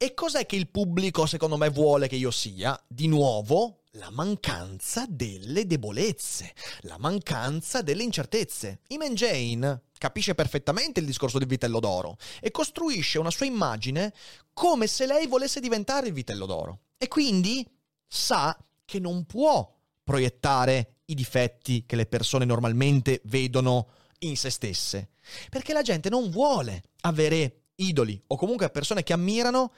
E 0.00 0.14
cos'è 0.14 0.46
che 0.46 0.54
il 0.54 0.68
pubblico 0.68 1.26
secondo 1.26 1.56
me 1.56 1.70
vuole 1.70 2.06
che 2.06 2.14
io 2.14 2.30
sia? 2.30 2.80
Di 2.86 3.08
nuovo, 3.08 3.80
la 3.94 4.10
mancanza 4.10 5.04
delle 5.08 5.66
debolezze, 5.66 6.54
la 6.82 6.98
mancanza 6.98 7.82
delle 7.82 8.04
incertezze. 8.04 8.78
Iman 8.90 9.16
Jane 9.16 9.82
capisce 9.98 10.36
perfettamente 10.36 11.00
il 11.00 11.06
discorso 11.06 11.38
del 11.38 11.48
vitello 11.48 11.80
d'oro 11.80 12.16
e 12.40 12.52
costruisce 12.52 13.18
una 13.18 13.32
sua 13.32 13.46
immagine 13.46 14.14
come 14.52 14.86
se 14.86 15.04
lei 15.04 15.26
volesse 15.26 15.58
diventare 15.58 16.06
il 16.06 16.12
vitello 16.12 16.46
d'oro. 16.46 16.78
E 16.96 17.08
quindi 17.08 17.68
sa 18.06 18.56
che 18.84 19.00
non 19.00 19.24
può 19.24 19.68
proiettare 20.04 20.98
i 21.06 21.14
difetti 21.14 21.86
che 21.86 21.96
le 21.96 22.06
persone 22.06 22.44
normalmente 22.44 23.20
vedono 23.24 23.88
in 24.20 24.36
se 24.36 24.50
stesse, 24.50 25.08
perché 25.50 25.72
la 25.72 25.82
gente 25.82 26.08
non 26.08 26.30
vuole 26.30 26.84
avere 27.00 27.57
idoli 27.78 28.20
o 28.28 28.36
comunque 28.36 28.70
persone 28.70 29.02
che 29.02 29.12
ammirano 29.12 29.72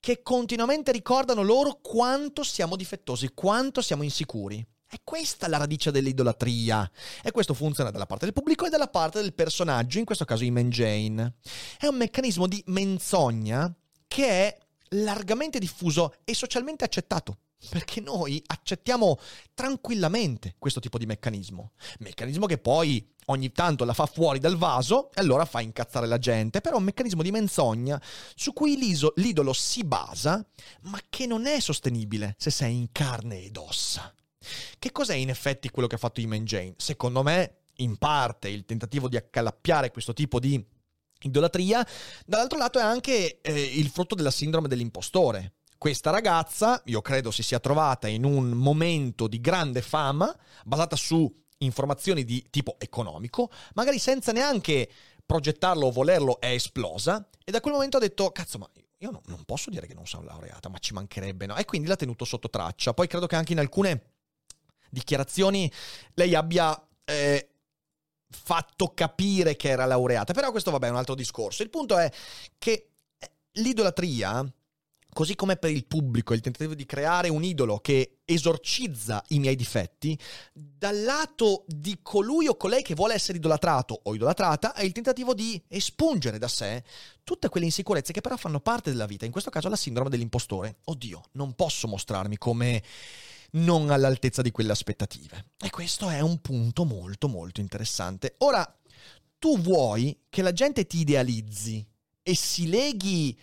che 0.00 0.22
continuamente 0.22 0.92
ricordano 0.92 1.42
loro 1.42 1.80
quanto 1.80 2.42
siamo 2.44 2.76
difettosi, 2.76 3.30
quanto 3.34 3.82
siamo 3.82 4.02
insicuri. 4.02 4.64
È 4.88 5.00
questa 5.02 5.48
la 5.48 5.56
radice 5.56 5.90
dell'idolatria. 5.90 6.88
E 7.22 7.32
questo 7.32 7.54
funziona 7.54 7.90
dalla 7.90 8.06
parte 8.06 8.24
del 8.24 8.34
pubblico 8.34 8.66
e 8.66 8.70
dalla 8.70 8.86
parte 8.86 9.20
del 9.20 9.34
personaggio, 9.34 9.98
in 9.98 10.04
questo 10.04 10.24
caso 10.24 10.44
Iman 10.44 10.70
Jane. 10.70 11.34
È 11.76 11.86
un 11.86 11.96
meccanismo 11.96 12.46
di 12.46 12.62
menzogna 12.66 13.72
che 14.06 14.28
è 14.28 14.58
largamente 14.90 15.58
diffuso 15.58 16.14
e 16.24 16.34
socialmente 16.34 16.84
accettato. 16.84 17.38
Perché 17.70 18.00
noi 18.00 18.42
accettiamo 18.46 19.18
tranquillamente 19.54 20.54
questo 20.58 20.80
tipo 20.80 20.98
di 20.98 21.06
meccanismo. 21.06 21.72
Meccanismo 22.00 22.46
che 22.46 22.58
poi 22.58 23.14
ogni 23.26 23.50
tanto 23.50 23.84
la 23.84 23.94
fa 23.94 24.06
fuori 24.06 24.38
dal 24.38 24.56
vaso 24.56 25.10
e 25.10 25.20
allora 25.20 25.44
fa 25.44 25.60
incazzare 25.60 26.06
la 26.06 26.18
gente. 26.18 26.60
Però 26.60 26.76
è 26.76 26.78
un 26.78 26.84
meccanismo 26.84 27.22
di 27.22 27.30
menzogna 27.30 28.00
su 28.34 28.52
cui 28.52 28.78
l'idolo 28.78 29.52
si 29.52 29.84
basa, 29.84 30.46
ma 30.82 31.00
che 31.08 31.26
non 31.26 31.46
è 31.46 31.58
sostenibile 31.60 32.34
se 32.38 32.50
sei 32.50 32.76
in 32.76 32.92
carne 32.92 33.42
ed 33.42 33.56
ossa. 33.56 34.14
Che 34.78 34.92
cos'è 34.92 35.14
in 35.14 35.30
effetti 35.30 35.70
quello 35.70 35.88
che 35.88 35.96
ha 35.96 35.98
fatto 35.98 36.20
Iman 36.20 36.44
Jane? 36.44 36.74
Secondo 36.76 37.22
me, 37.22 37.62
in 37.78 37.96
parte, 37.96 38.48
il 38.48 38.64
tentativo 38.64 39.08
di 39.08 39.16
accalappiare 39.16 39.90
questo 39.90 40.12
tipo 40.12 40.38
di 40.38 40.64
idolatria, 41.22 41.84
dall'altro 42.24 42.58
lato 42.58 42.78
è 42.78 42.82
anche 42.82 43.40
eh, 43.40 43.62
il 43.62 43.88
frutto 43.88 44.14
della 44.14 44.30
sindrome 44.30 44.68
dell'impostore. 44.68 45.54
Questa 45.78 46.10
ragazza, 46.10 46.80
io 46.86 47.02
credo 47.02 47.30
si 47.30 47.42
sia 47.42 47.60
trovata 47.60 48.08
in 48.08 48.24
un 48.24 48.50
momento 48.50 49.28
di 49.28 49.40
grande 49.40 49.82
fama, 49.82 50.34
basata 50.64 50.96
su 50.96 51.32
informazioni 51.58 52.24
di 52.24 52.46
tipo 52.50 52.76
economico, 52.78 53.50
magari 53.74 53.98
senza 53.98 54.32
neanche 54.32 54.90
progettarlo 55.24 55.86
o 55.86 55.90
volerlo, 55.90 56.40
è 56.40 56.50
esplosa 56.50 57.28
e 57.44 57.50
da 57.50 57.60
quel 57.60 57.74
momento 57.74 57.96
ha 57.96 58.00
detto, 58.00 58.30
cazzo, 58.30 58.58
ma 58.58 58.70
io 58.98 59.10
no, 59.10 59.20
non 59.26 59.44
posso 59.44 59.70
dire 59.70 59.86
che 59.86 59.94
non 59.94 60.06
sono 60.06 60.24
laureata, 60.24 60.68
ma 60.68 60.78
ci 60.78 60.94
mancherebbe, 60.94 61.46
no? 61.46 61.56
E 61.56 61.64
quindi 61.64 61.88
l'ha 61.88 61.96
tenuto 61.96 62.24
sotto 62.24 62.48
traccia. 62.48 62.94
Poi 62.94 63.06
credo 63.06 63.26
che 63.26 63.36
anche 63.36 63.52
in 63.52 63.58
alcune 63.58 64.12
dichiarazioni 64.90 65.70
lei 66.14 66.34
abbia... 66.34 66.80
Eh, 67.04 67.50
fatto 68.28 68.92
capire 68.92 69.54
che 69.54 69.68
era 69.68 69.84
laureata, 69.84 70.32
però 70.32 70.50
questo 70.50 70.72
vabbè 70.72 70.88
è 70.88 70.90
un 70.90 70.96
altro 70.96 71.14
discorso. 71.14 71.62
Il 71.62 71.70
punto 71.70 71.96
è 71.96 72.10
che 72.58 72.90
l'idolatria 73.52 74.44
così 75.16 75.34
come 75.34 75.56
per 75.56 75.70
il 75.70 75.86
pubblico, 75.86 76.34
il 76.34 76.42
tentativo 76.42 76.74
di 76.74 76.84
creare 76.84 77.30
un 77.30 77.42
idolo 77.42 77.78
che 77.78 78.18
esorcizza 78.26 79.24
i 79.28 79.38
miei 79.38 79.56
difetti, 79.56 80.18
dal 80.52 81.02
lato 81.04 81.64
di 81.66 82.00
colui 82.02 82.48
o 82.48 82.56
colei 82.58 82.82
che 82.82 82.94
vuole 82.94 83.14
essere 83.14 83.38
idolatrato 83.38 83.98
o 84.02 84.14
idolatrata 84.14 84.74
è 84.74 84.84
il 84.84 84.92
tentativo 84.92 85.32
di 85.32 85.58
espungere 85.68 86.36
da 86.36 86.48
sé 86.48 86.84
tutte 87.24 87.48
quelle 87.48 87.64
insicurezze 87.64 88.12
che 88.12 88.20
però 88.20 88.36
fanno 88.36 88.60
parte 88.60 88.90
della 88.90 89.06
vita, 89.06 89.24
in 89.24 89.32
questo 89.32 89.48
caso 89.48 89.70
la 89.70 89.76
sindrome 89.76 90.10
dell'impostore. 90.10 90.80
Oddio, 90.84 91.22
non 91.32 91.54
posso 91.54 91.88
mostrarmi 91.88 92.36
come 92.36 92.82
non 93.52 93.88
all'altezza 93.88 94.42
di 94.42 94.50
quelle 94.50 94.72
aspettative. 94.72 95.52
E 95.64 95.70
questo 95.70 96.10
è 96.10 96.20
un 96.20 96.42
punto 96.42 96.84
molto 96.84 97.26
molto 97.26 97.62
interessante. 97.62 98.34
Ora, 98.40 98.70
tu 99.38 99.58
vuoi 99.58 100.24
che 100.28 100.42
la 100.42 100.52
gente 100.52 100.86
ti 100.86 100.98
idealizzi 100.98 101.82
e 102.22 102.34
si 102.34 102.68
leghi 102.68 103.34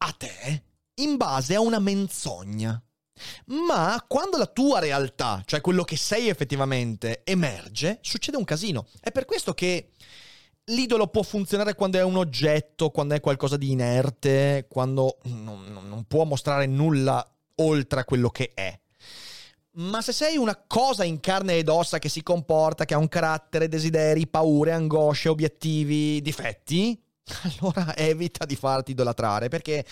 a 0.00 0.12
te? 0.12 0.64
In 0.98 1.16
base 1.16 1.54
a 1.54 1.60
una 1.60 1.78
menzogna. 1.78 2.80
Ma 3.46 4.04
quando 4.06 4.36
la 4.38 4.46
tua 4.46 4.78
realtà, 4.78 5.42
cioè 5.44 5.60
quello 5.60 5.82
che 5.82 5.96
sei 5.96 6.28
effettivamente, 6.28 7.22
emerge, 7.24 7.98
succede 8.00 8.36
un 8.36 8.44
casino. 8.44 8.86
È 9.00 9.10
per 9.10 9.24
questo 9.24 9.54
che 9.54 9.90
l'idolo 10.66 11.08
può 11.08 11.22
funzionare 11.22 11.74
quando 11.74 11.98
è 11.98 12.02
un 12.02 12.16
oggetto, 12.16 12.90
quando 12.90 13.14
è 13.14 13.20
qualcosa 13.20 13.56
di 13.56 13.70
inerte, 13.70 14.66
quando 14.68 15.18
non, 15.24 15.64
non 15.88 16.04
può 16.06 16.24
mostrare 16.24 16.66
nulla 16.66 17.26
oltre 17.56 18.00
a 18.00 18.04
quello 18.04 18.30
che 18.30 18.52
è. 18.54 18.78
Ma 19.78 20.02
se 20.02 20.12
sei 20.12 20.36
una 20.36 20.60
cosa 20.66 21.04
in 21.04 21.20
carne 21.20 21.56
ed 21.56 21.68
ossa 21.68 22.00
che 22.00 22.08
si 22.08 22.22
comporta, 22.22 22.84
che 22.84 22.94
ha 22.94 22.98
un 22.98 23.08
carattere, 23.08 23.68
desideri, 23.68 24.26
paure, 24.26 24.72
angosce, 24.72 25.28
obiettivi, 25.28 26.20
difetti, 26.20 27.00
allora 27.60 27.94
evita 27.96 28.44
di 28.44 28.56
farti 28.56 28.90
idolatrare 28.92 29.48
perché 29.48 29.84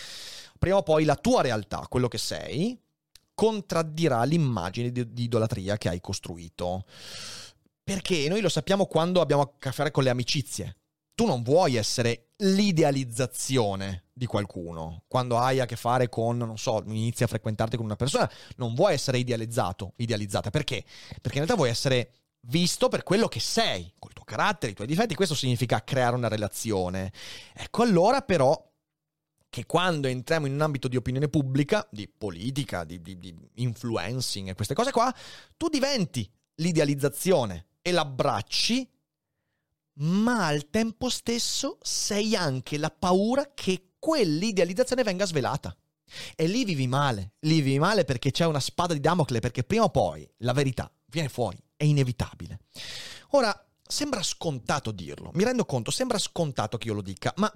prima 0.58 0.76
o 0.76 0.82
poi 0.82 1.04
la 1.04 1.16
tua 1.16 1.42
realtà, 1.42 1.86
quello 1.88 2.08
che 2.08 2.18
sei, 2.18 2.78
contraddirà 3.34 4.24
l'immagine 4.24 4.90
di, 4.90 5.12
di 5.12 5.24
idolatria 5.24 5.76
che 5.76 5.88
hai 5.88 6.00
costruito. 6.00 6.84
Perché 7.84 8.28
noi 8.28 8.40
lo 8.40 8.48
sappiamo 8.48 8.86
quando 8.86 9.20
abbiamo 9.20 9.42
a 9.42 9.52
che 9.58 9.70
fare 9.70 9.90
con 9.90 10.02
le 10.02 10.10
amicizie. 10.10 10.76
Tu 11.14 11.24
non 11.24 11.42
vuoi 11.42 11.76
essere 11.76 12.30
l'idealizzazione 12.38 14.06
di 14.12 14.26
qualcuno. 14.26 15.04
Quando 15.06 15.38
hai 15.38 15.60
a 15.60 15.66
che 15.66 15.76
fare 15.76 16.08
con, 16.08 16.38
non 16.38 16.58
so, 16.58 16.82
inizi 16.86 17.22
a 17.22 17.28
frequentarti 17.28 17.76
con 17.76 17.84
una 17.84 17.96
persona, 17.96 18.30
non 18.56 18.74
vuoi 18.74 18.94
essere 18.94 19.18
idealizzato, 19.18 19.92
idealizzata. 19.96 20.50
Perché? 20.50 20.82
Perché 21.20 21.38
in 21.38 21.44
realtà 21.44 21.54
vuoi 21.54 21.68
essere 21.70 22.10
visto 22.48 22.88
per 22.88 23.02
quello 23.02 23.28
che 23.28 23.40
sei, 23.40 23.92
col 23.98 24.12
tuo 24.12 24.24
carattere, 24.24 24.72
i 24.72 24.74
tuoi 24.74 24.86
difetti. 24.86 25.14
Questo 25.14 25.34
significa 25.34 25.84
creare 25.84 26.16
una 26.16 26.28
relazione. 26.28 27.12
Ecco 27.54 27.82
allora 27.82 28.22
però 28.22 28.65
che 29.56 29.64
quando 29.64 30.06
entriamo 30.06 30.44
in 30.44 30.52
un 30.52 30.60
ambito 30.60 30.86
di 30.86 30.96
opinione 30.96 31.30
pubblica, 31.30 31.88
di 31.90 32.06
politica, 32.06 32.84
di, 32.84 33.00
di, 33.00 33.16
di 33.16 33.34
influencing 33.54 34.50
e 34.50 34.54
queste 34.54 34.74
cose 34.74 34.90
qua, 34.90 35.10
tu 35.56 35.68
diventi 35.68 36.30
l'idealizzazione 36.56 37.68
e 37.80 37.90
l'abbracci, 37.90 38.86
ma 40.00 40.46
al 40.46 40.68
tempo 40.68 41.08
stesso 41.08 41.78
sei 41.80 42.36
anche 42.36 42.76
la 42.76 42.90
paura 42.90 43.52
che 43.54 43.92
quell'idealizzazione 43.98 45.02
venga 45.02 45.24
svelata. 45.24 45.74
E 46.34 46.46
lì 46.46 46.66
vivi 46.66 46.86
male, 46.86 47.32
lì 47.40 47.62
vivi 47.62 47.78
male 47.78 48.04
perché 48.04 48.32
c'è 48.32 48.44
una 48.44 48.60
spada 48.60 48.92
di 48.92 49.00
Damocle, 49.00 49.40
perché 49.40 49.64
prima 49.64 49.84
o 49.84 49.88
poi 49.88 50.30
la 50.40 50.52
verità 50.52 50.92
viene 51.06 51.30
fuori, 51.30 51.58
è 51.76 51.84
inevitabile. 51.84 52.58
Ora, 53.30 53.58
sembra 53.82 54.22
scontato 54.22 54.90
dirlo, 54.90 55.30
mi 55.32 55.44
rendo 55.44 55.64
conto, 55.64 55.90
sembra 55.90 56.18
scontato 56.18 56.76
che 56.76 56.88
io 56.88 56.94
lo 56.94 57.00
dica, 57.00 57.32
ma 57.36 57.50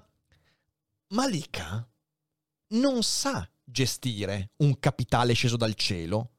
Malika 1.09 1.85
non 2.71 3.03
sa 3.03 3.47
gestire 3.63 4.51
un 4.57 4.77
capitale 4.79 5.33
sceso 5.33 5.57
dal 5.57 5.75
cielo, 5.75 6.31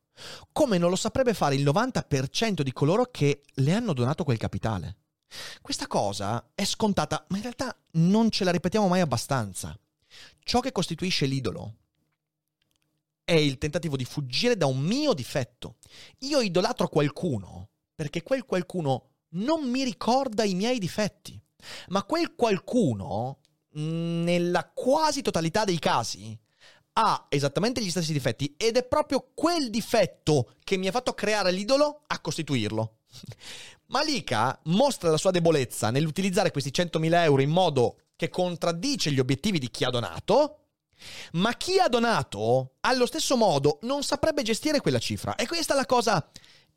come 0.53 0.79
non 0.79 0.91
lo 0.91 0.97
saprebbe 0.97 1.35
fare 1.35 1.55
il 1.55 1.65
90% 1.65 2.61
di 2.61 2.73
coloro 2.73 3.07
che 3.07 3.43
le 3.55 3.73
hanno 3.73 3.93
donato 3.93 4.25
quel 4.25 4.39
capitale. 4.39 4.97
Questa 5.61 5.87
cosa 5.87 6.51
è 6.55 6.65
scontata, 6.65 7.25
ma 7.29 7.37
in 7.37 7.43
realtà 7.43 7.75
non 7.93 8.31
ce 8.31 8.45
la 8.45 8.51
ripetiamo 8.51 8.89
mai 8.89 9.01
abbastanza. 9.01 9.77
Ciò 10.41 10.61
che 10.61 10.73
costituisce 10.73 11.27
l'idolo 11.27 11.77
è 13.25 13.33
il 13.33 13.57
tentativo 13.57 13.97
di 13.97 14.05
fuggire 14.05 14.57
da 14.57 14.67
un 14.67 14.81
mio 14.81 15.15
difetto. 15.15 15.77
Io 16.21 16.41
idolatro 16.41 16.89
qualcuno 16.89 17.71
perché 17.95 18.23
quel 18.23 18.45
qualcuno 18.45 19.11
non 19.35 19.69
mi 19.71 19.85
ricorda 19.85 20.45
i 20.45 20.55
miei 20.55 20.79
difetti, 20.79 21.41
ma 21.89 22.03
quel 22.05 22.35
qualcuno, 22.35 23.39
nella 23.73 24.71
quasi 24.73 25.23
totalità 25.23 25.65
dei 25.65 25.79
casi, 25.79 26.39
ha 26.95 27.27
esattamente 27.29 27.83
gli 27.83 27.91
stessi 27.91 28.13
difetti 28.13 28.55
ed 28.57 28.77
è 28.77 28.85
proprio 28.85 29.31
quel 29.35 29.71
difetto 29.71 30.55
che 30.63 30.77
mi 30.77 30.89
ha 30.89 30.93
fatto 30.93 31.15
creare 31.15 31.51
l'idolo 31.51 32.03
a 32.07 32.21
costituirlo. 32.21 32.99
Malika 33.93 34.59
mostra 34.65 35.11
la 35.11 35.17
sua 35.17 35.31
debolezza 35.31 35.91
nell'utilizzare 35.91 36.51
questi 36.51 36.71
100.000 36.71 37.15
euro 37.25 37.43
in 37.43 37.51
modo 37.51 37.99
che 38.17 38.29
contraddice 38.29 39.11
gli 39.11 39.19
obiettivi 39.19 39.59
di 39.59 39.71
chi 39.71 39.85
ha 39.85 39.91
donato, 39.91 40.59
ma 41.33 41.55
chi 41.55 41.79
ha 41.79 41.89
donato, 41.89 42.75
allo 42.81 43.07
stesso 43.07 43.37
modo, 43.37 43.79
non 43.83 44.03
saprebbe 44.03 44.43
gestire 44.43 44.81
quella 44.81 44.99
cifra. 44.99 45.35
E 45.35 45.47
questa 45.47 45.75
è 45.75 45.77
la 45.77 45.87
cosa 45.87 46.27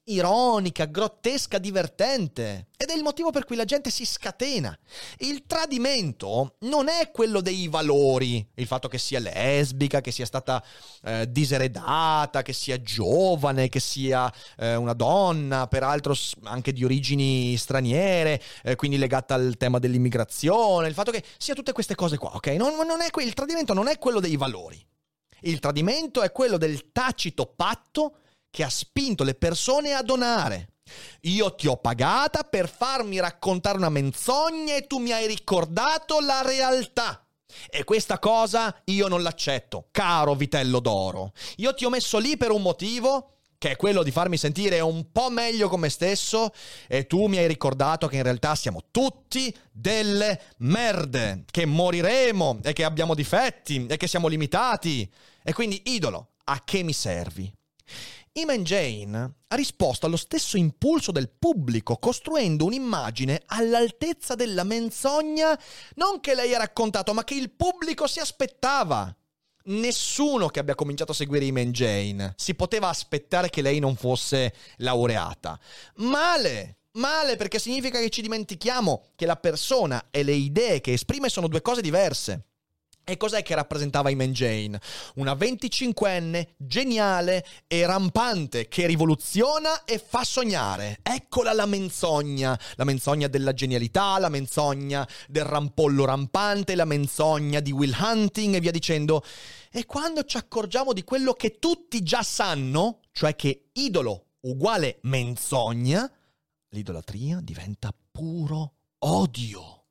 ironica, 0.05 0.85
grottesca, 0.85 1.57
divertente. 1.57 2.67
Ed 2.77 2.89
è 2.89 2.95
il 2.95 3.01
motivo 3.01 3.31
per 3.31 3.45
cui 3.45 3.55
la 3.55 3.65
gente 3.65 3.89
si 3.89 4.05
scatena. 4.05 4.77
Il 5.19 5.45
tradimento 5.47 6.57
non 6.61 6.87
è 6.89 7.09
quello 7.11 7.41
dei 7.41 7.67
valori, 7.67 8.45
il 8.55 8.67
fatto 8.67 8.87
che 8.87 8.97
sia 8.97 9.19
lesbica, 9.19 10.01
che 10.01 10.11
sia 10.11 10.25
stata 10.25 10.63
eh, 11.03 11.31
diseredata, 11.31 12.41
che 12.41 12.53
sia 12.53 12.81
giovane, 12.81 13.69
che 13.69 13.79
sia 13.79 14.31
eh, 14.57 14.75
una 14.75 14.93
donna, 14.93 15.67
peraltro 15.67 16.15
anche 16.43 16.73
di 16.73 16.83
origini 16.83 17.57
straniere, 17.57 18.41
eh, 18.63 18.75
quindi 18.75 18.97
legata 18.97 19.33
al 19.33 19.55
tema 19.57 19.79
dell'immigrazione, 19.79 20.87
il 20.87 20.93
fatto 20.93 21.11
che 21.11 21.23
sia 21.37 21.55
tutte 21.55 21.71
queste 21.71 21.95
cose 21.95 22.17
qua, 22.17 22.35
ok? 22.35 22.47
Non, 22.49 22.75
non 22.75 22.99
que- 23.09 23.23
il 23.23 23.33
tradimento 23.33 23.73
non 23.73 23.87
è 23.87 23.97
quello 23.97 24.19
dei 24.19 24.35
valori. 24.35 24.83
Il 25.41 25.59
tradimento 25.59 26.21
è 26.21 26.31
quello 26.31 26.57
del 26.57 26.91
tacito 26.91 27.45
patto 27.45 28.17
che 28.55 28.63
ha 28.63 28.69
spinto 28.69 29.25
le 29.25 29.35
persone 29.35 29.91
a 29.91 30.01
donare. 30.01 30.69
Io 31.23 31.53
ti 31.55 31.67
ho 31.67 31.75
pagata 31.75 32.43
per 32.43 32.69
farmi 32.69 33.19
raccontare 33.19 33.75
una 33.75 33.89
menzogna 33.89 34.77
e 34.77 34.87
tu 34.87 34.99
mi 34.99 35.11
hai 35.11 35.27
ricordato 35.27 36.21
la 36.21 36.41
realtà. 36.41 37.27
E 37.69 37.83
questa 37.83 38.17
cosa 38.17 38.73
io 38.85 39.09
non 39.09 39.21
l'accetto, 39.21 39.89
caro 39.91 40.35
vitello 40.35 40.79
d'oro. 40.79 41.33
Io 41.57 41.73
ti 41.73 41.83
ho 41.83 41.89
messo 41.89 42.17
lì 42.17 42.37
per 42.37 42.51
un 42.51 42.61
motivo 42.61 43.39
che 43.57 43.71
è 43.71 43.75
quello 43.75 44.03
di 44.03 44.11
farmi 44.11 44.37
sentire 44.37 44.79
un 44.79 45.11
po' 45.11 45.29
meglio 45.29 45.67
con 45.67 45.81
me 45.81 45.89
stesso 45.89 46.53
e 46.87 47.07
tu 47.07 47.25
mi 47.25 47.37
hai 47.37 47.47
ricordato 47.47 48.07
che 48.07 48.15
in 48.15 48.23
realtà 48.23 48.55
siamo 48.55 48.83
tutti 48.89 49.53
delle 49.69 50.41
merde, 50.59 51.43
che 51.51 51.65
moriremo 51.65 52.59
e 52.63 52.71
che 52.71 52.85
abbiamo 52.85 53.15
difetti 53.15 53.85
e 53.85 53.97
che 53.97 54.07
siamo 54.07 54.29
limitati. 54.29 55.11
E 55.43 55.51
quindi, 55.51 55.81
idolo, 55.87 56.35
a 56.45 56.61
che 56.63 56.83
mi 56.83 56.93
servi? 56.93 57.51
Iman 58.37 58.63
Jane 58.63 59.35
ha 59.47 59.55
risposto 59.55 60.05
allo 60.05 60.17
stesso 60.17 60.57
impulso 60.57 61.13
del 61.13 61.29
pubblico, 61.29 61.95
costruendo 61.95 62.65
un'immagine 62.65 63.43
all'altezza 63.45 64.35
della 64.35 64.65
menzogna 64.65 65.57
non 65.95 66.19
che 66.19 66.35
lei 66.35 66.53
ha 66.53 66.57
raccontato, 66.57 67.13
ma 67.13 67.23
che 67.23 67.35
il 67.35 67.51
pubblico 67.51 68.07
si 68.07 68.19
aspettava. 68.19 69.15
Nessuno 69.67 70.47
che 70.49 70.59
abbia 70.59 70.75
cominciato 70.75 71.13
a 71.13 71.15
seguire 71.15 71.45
Iman 71.45 71.71
Jane 71.71 72.33
si 72.35 72.55
poteva 72.55 72.89
aspettare 72.89 73.49
che 73.49 73.61
lei 73.61 73.79
non 73.79 73.95
fosse 73.95 74.53
laureata. 74.77 75.57
Male! 75.95 76.79
Male 76.95 77.37
perché 77.37 77.57
significa 77.57 77.99
che 77.99 78.09
ci 78.09 78.21
dimentichiamo 78.21 79.11
che 79.15 79.25
la 79.25 79.35
persona 79.37 80.07
e 80.11 80.23
le 80.23 80.33
idee 80.33 80.81
che 80.81 80.93
esprime 80.93 81.29
sono 81.29 81.47
due 81.47 81.61
cose 81.61 81.81
diverse. 81.81 82.47
E 83.07 83.17
cos'è 83.17 83.43
che 83.43 83.53
rappresentava 83.53 84.09
Iman 84.09 84.33
Jane? 84.33 84.81
Una 85.17 85.33
25enne 85.33 86.55
geniale 86.57 87.45
e 87.67 87.85
rampante 87.85 88.67
che 88.67 88.87
rivoluziona 88.87 89.83
e 89.83 89.99
fa 89.99 90.23
sognare. 90.23 90.97
Eccola 91.03 91.53
la 91.53 91.67
menzogna, 91.67 92.59
la 92.73 92.83
menzogna 92.83 93.27
della 93.27 93.53
genialità, 93.53 94.17
la 94.17 94.29
menzogna 94.29 95.07
del 95.27 95.45
rampollo 95.45 96.03
rampante, 96.03 96.73
la 96.73 96.85
menzogna 96.85 97.59
di 97.59 97.71
Will 97.71 97.95
Hunting 97.95 98.55
e 98.55 98.59
via 98.59 98.71
dicendo. 98.71 99.23
E 99.71 99.85
quando 99.85 100.23
ci 100.23 100.37
accorgiamo 100.37 100.91
di 100.91 101.03
quello 101.03 101.33
che 101.33 101.59
tutti 101.59 102.01
già 102.01 102.23
sanno, 102.23 103.01
cioè 103.11 103.35
che 103.35 103.69
idolo 103.73 104.29
uguale 104.39 104.97
menzogna, 105.03 106.11
l'idolatria 106.69 107.39
diventa 107.39 107.93
puro 108.11 108.73
odio. 108.97 109.83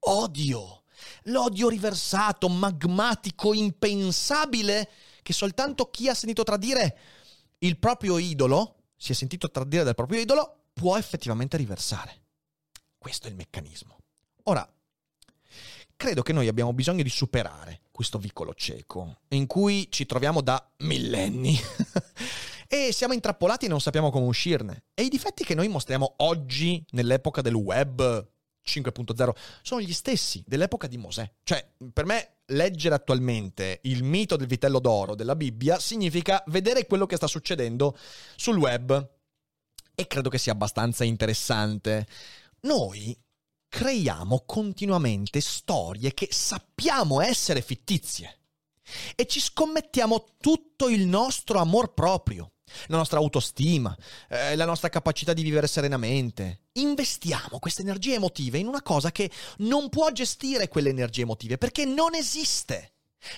Odio 0.00 0.82
l'odio 1.24 1.68
riversato, 1.68 2.48
magmatico, 2.48 3.54
impensabile, 3.54 4.88
che 5.22 5.32
soltanto 5.32 5.90
chi 5.90 6.08
ha 6.08 6.14
sentito 6.14 6.42
tradire 6.42 6.98
il 7.58 7.78
proprio 7.78 8.18
idolo, 8.18 8.76
si 8.96 9.12
è 9.12 9.14
sentito 9.14 9.50
tradire 9.50 9.84
dal 9.84 9.94
proprio 9.94 10.20
idolo, 10.20 10.64
può 10.72 10.96
effettivamente 10.96 11.56
riversare. 11.56 12.22
Questo 12.96 13.26
è 13.26 13.30
il 13.30 13.36
meccanismo. 13.36 13.98
Ora, 14.44 14.68
credo 15.96 16.22
che 16.22 16.32
noi 16.32 16.48
abbiamo 16.48 16.72
bisogno 16.72 17.02
di 17.02 17.10
superare 17.10 17.82
questo 17.90 18.18
vicolo 18.18 18.54
cieco, 18.54 19.20
in 19.28 19.46
cui 19.46 19.88
ci 19.90 20.06
troviamo 20.06 20.40
da 20.40 20.70
millenni. 20.78 21.58
e 22.68 22.92
siamo 22.92 23.14
intrappolati 23.14 23.66
e 23.66 23.68
non 23.68 23.80
sappiamo 23.80 24.10
come 24.10 24.26
uscirne. 24.26 24.84
E 24.94 25.02
i 25.02 25.08
difetti 25.08 25.42
che 25.42 25.54
noi 25.54 25.68
mostriamo 25.68 26.14
oggi, 26.18 26.84
nell'epoca 26.90 27.40
del 27.42 27.54
web, 27.54 28.26
5.0 28.68 29.30
sono 29.62 29.80
gli 29.80 29.92
stessi 29.92 30.42
dell'epoca 30.46 30.86
di 30.86 30.98
Mosè. 30.98 31.30
Cioè, 31.42 31.66
per 31.92 32.04
me 32.04 32.36
leggere 32.46 32.94
attualmente 32.94 33.80
il 33.82 34.04
mito 34.04 34.36
del 34.36 34.46
vitello 34.46 34.78
d'oro 34.78 35.14
della 35.14 35.36
Bibbia 35.36 35.78
significa 35.78 36.42
vedere 36.46 36.86
quello 36.86 37.06
che 37.06 37.16
sta 37.16 37.26
succedendo 37.26 37.96
sul 38.36 38.56
web 38.56 39.10
e 39.94 40.06
credo 40.06 40.28
che 40.28 40.38
sia 40.38 40.52
abbastanza 40.52 41.04
interessante. 41.04 42.06
Noi 42.60 43.16
creiamo 43.68 44.44
continuamente 44.46 45.40
storie 45.40 46.14
che 46.14 46.28
sappiamo 46.30 47.20
essere 47.20 47.60
fittizie 47.60 48.38
e 49.14 49.26
ci 49.26 49.40
scommettiamo 49.40 50.36
tutto 50.40 50.88
il 50.88 51.06
nostro 51.06 51.60
amor 51.60 51.94
proprio 51.94 52.52
la 52.86 52.96
nostra 52.96 53.18
autostima, 53.18 53.96
eh, 54.28 54.56
la 54.56 54.64
nostra 54.64 54.88
capacità 54.88 55.32
di 55.32 55.42
vivere 55.42 55.66
serenamente. 55.66 56.66
Investiamo 56.72 57.58
queste 57.58 57.82
energie 57.82 58.14
emotive 58.14 58.58
in 58.58 58.66
una 58.66 58.82
cosa 58.82 59.10
che 59.10 59.30
non 59.58 59.88
può 59.88 60.10
gestire 60.12 60.68
quelle 60.68 60.90
energie 60.90 61.22
emotive 61.22 61.58
perché 61.58 61.84
non 61.84 62.14
esiste. 62.14 62.92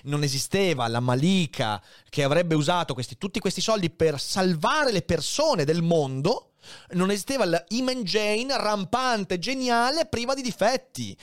Non 0.05 0.23
esisteva 0.23 0.87
la 0.89 1.01
Malika 1.01 1.83
che 2.11 2.23
avrebbe 2.23 2.55
usato 2.55 2.93
questi, 2.93 3.17
tutti 3.17 3.41
questi 3.41 3.63
soldi 3.63 3.89
per 3.89 4.21
salvare 4.21 4.93
le 4.93 5.03
persone 5.03 5.65
del 5.65 5.83
mondo. 5.83 6.53
Non 6.91 7.11
esisteva 7.11 7.47
la 7.47 7.65
Iman 7.69 8.03
Jane 8.03 8.55
rampante, 8.59 9.39
geniale, 9.39 10.05
priva 10.05 10.35
di 10.35 10.43
difetti. 10.43 11.17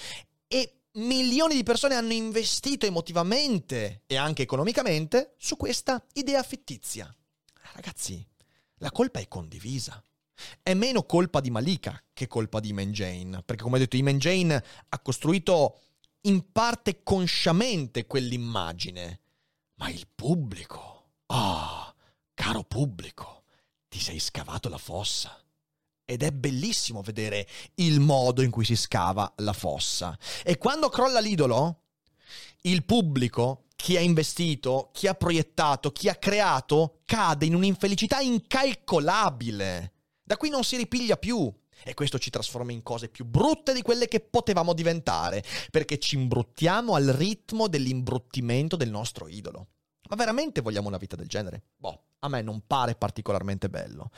E 0.47 0.76
milioni 0.97 1.55
di 1.55 1.63
persone 1.63 1.95
hanno 1.95 2.13
investito 2.13 2.86
emotivamente 2.86 4.03
e 4.07 4.15
anche 4.15 4.43
economicamente 4.43 5.36
su 5.38 5.57
questa 5.57 6.03
idea 6.13 6.41
fittizia. 6.43 7.13
Ragazzi, 7.73 8.25
la 8.77 8.91
colpa 8.91 9.19
è 9.19 9.27
condivisa. 9.27 10.01
È 10.62 10.73
meno 10.73 11.03
colpa 11.03 11.39
di 11.39 11.49
Malika 11.49 12.01
che 12.13 12.27
colpa 12.27 12.60
di 12.60 12.69
Iman 12.69 12.91
Jane, 12.91 13.41
perché 13.43 13.63
come 13.63 13.77
ho 13.77 13.79
detto 13.79 13.95
Iman 13.95 14.19
Jane 14.19 14.63
ha 14.89 14.99
costruito 14.99 15.81
in 16.21 16.51
parte 16.51 17.01
consciamente 17.03 18.05
quell'immagine, 18.05 19.21
ma 19.75 19.89
il 19.89 20.07
pubblico, 20.13 21.12
ah, 21.27 21.88
oh, 21.88 21.95
caro 22.33 22.63
pubblico, 22.63 23.43
ti 23.88 23.99
sei 23.99 24.19
scavato 24.19 24.69
la 24.69 24.77
fossa. 24.77 25.41
Ed 26.10 26.24
è 26.24 26.32
bellissimo 26.32 27.02
vedere 27.02 27.46
il 27.76 28.00
modo 28.00 28.41
in 28.41 28.50
cui 28.50 28.63
si 28.63 28.78
scava 28.78 29.34
la 29.39 29.52
fossa. 29.52 30.17
E 30.41 30.58
quando 30.58 30.88
crolla 30.88 31.20
l'idolo, 31.20 31.82
Il 32.62 32.86
pubblico, 32.86 33.65
chi 33.76 33.98
ha 33.98 34.00
investito, 34.00 34.89
chi 34.93 35.08
ha 35.08 35.13
proiettato, 35.13 35.91
chi 35.91 36.10
ha 36.10 36.15
creato, 36.15 37.02
cade 37.06 37.46
in 37.46 37.56
un'infelicità 37.56 38.20
incalcolabile. 38.20 39.93
Da 40.24 40.38
qui 40.38 40.50
non 40.50 40.63
si 40.63 40.78
ripiglia 40.78 41.17
più. 41.17 41.54
E 41.84 41.93
questo 41.93 42.17
ci 42.20 42.30
trasforma 42.30 42.72
in 42.72 42.84
cose 42.84 43.08
più 43.08 43.26
brutte 43.26 43.74
di 43.74 43.82
quelle 43.82 44.08
che 44.08 44.20
potevamo 44.20 44.74
diventare, 44.74 45.43
perché 45.72 46.00
ci 46.00 46.15
imbruttiamo 46.15 46.96
al 46.96 47.08
ritmo 47.08 47.67
dell'imbruttimento 47.67 48.76
del 48.76 48.89
nostro 48.89 49.28
idolo. 49.28 49.67
Ma 50.10 50.15
veramente 50.15 50.62
vogliamo 50.62 50.88
una 50.88 50.98
vita 50.98 51.15
del 51.15 51.28
genere? 51.28 51.63
Boh, 51.76 52.04
a 52.20 52.30
me 52.30 52.41
non 52.41 52.63
pare 52.65 52.96
particolarmente 52.96 53.70
bello. 53.70 54.10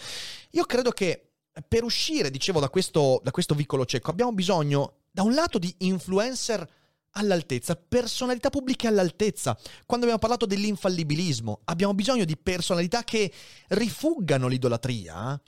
Io 0.52 0.65
credo 0.65 0.91
che 0.91 1.28
per 1.67 1.83
uscire, 1.83 2.29
dicevo, 2.29 2.59
da 2.59 2.69
questo, 2.69 3.19
da 3.23 3.31
questo 3.31 3.55
vicolo 3.55 3.85
cieco, 3.85 4.12
abbiamo 4.12 4.31
bisogno, 4.31 4.99
da 5.12 5.23
un 5.23 5.33
lato, 5.33 5.59
di 5.59 5.73
influencer 5.79 6.67
all'altezza, 7.12 7.75
personalità 7.75 8.49
pubbliche 8.49 8.88
all'altezza. 8.88 9.57
Quando 9.85 10.05
abbiamo 10.05 10.19
parlato 10.19 10.45
dell'infallibilismo, 10.45 11.62
abbiamo 11.65 11.93
bisogno 11.93 12.25
di 12.25 12.38
personalità 12.38 13.03
che 13.03 13.31
rifuggano 13.69 14.47
l'idolatria 14.47 15.41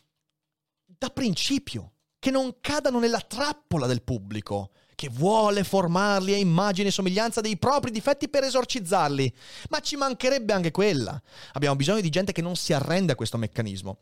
da 0.86 1.10
principio, 1.10 1.94
che 2.20 2.32
non 2.32 2.58
cadano 2.62 3.00
nella 3.00 3.22
trappola 3.22 3.88
del 3.88 4.04
pubblico, 4.04 4.72
che 4.94 5.10
vuole 5.10 5.64
formarli 5.64 6.34
a 6.34 6.38
immagine 6.38 6.90
e 6.90 6.92
somiglianza 6.92 7.42
dei 7.42 7.58
propri 7.58 7.90
difetti 7.90 8.30
per 8.30 8.44
esorcizzarli. 8.44 9.34
Ma 9.70 9.80
ci 9.80 9.96
mancherebbe 9.96 10.54
anche 10.54 10.70
quella. 10.70 11.20
Abbiamo 11.54 11.76
bisogno 11.76 12.02
di 12.02 12.10
gente 12.10 12.32
che 12.32 12.44
non 12.44 12.56
si 12.56 12.74
arrende 12.74 13.14
a 13.14 13.16
questo 13.16 13.38
meccanismo. 13.38 13.98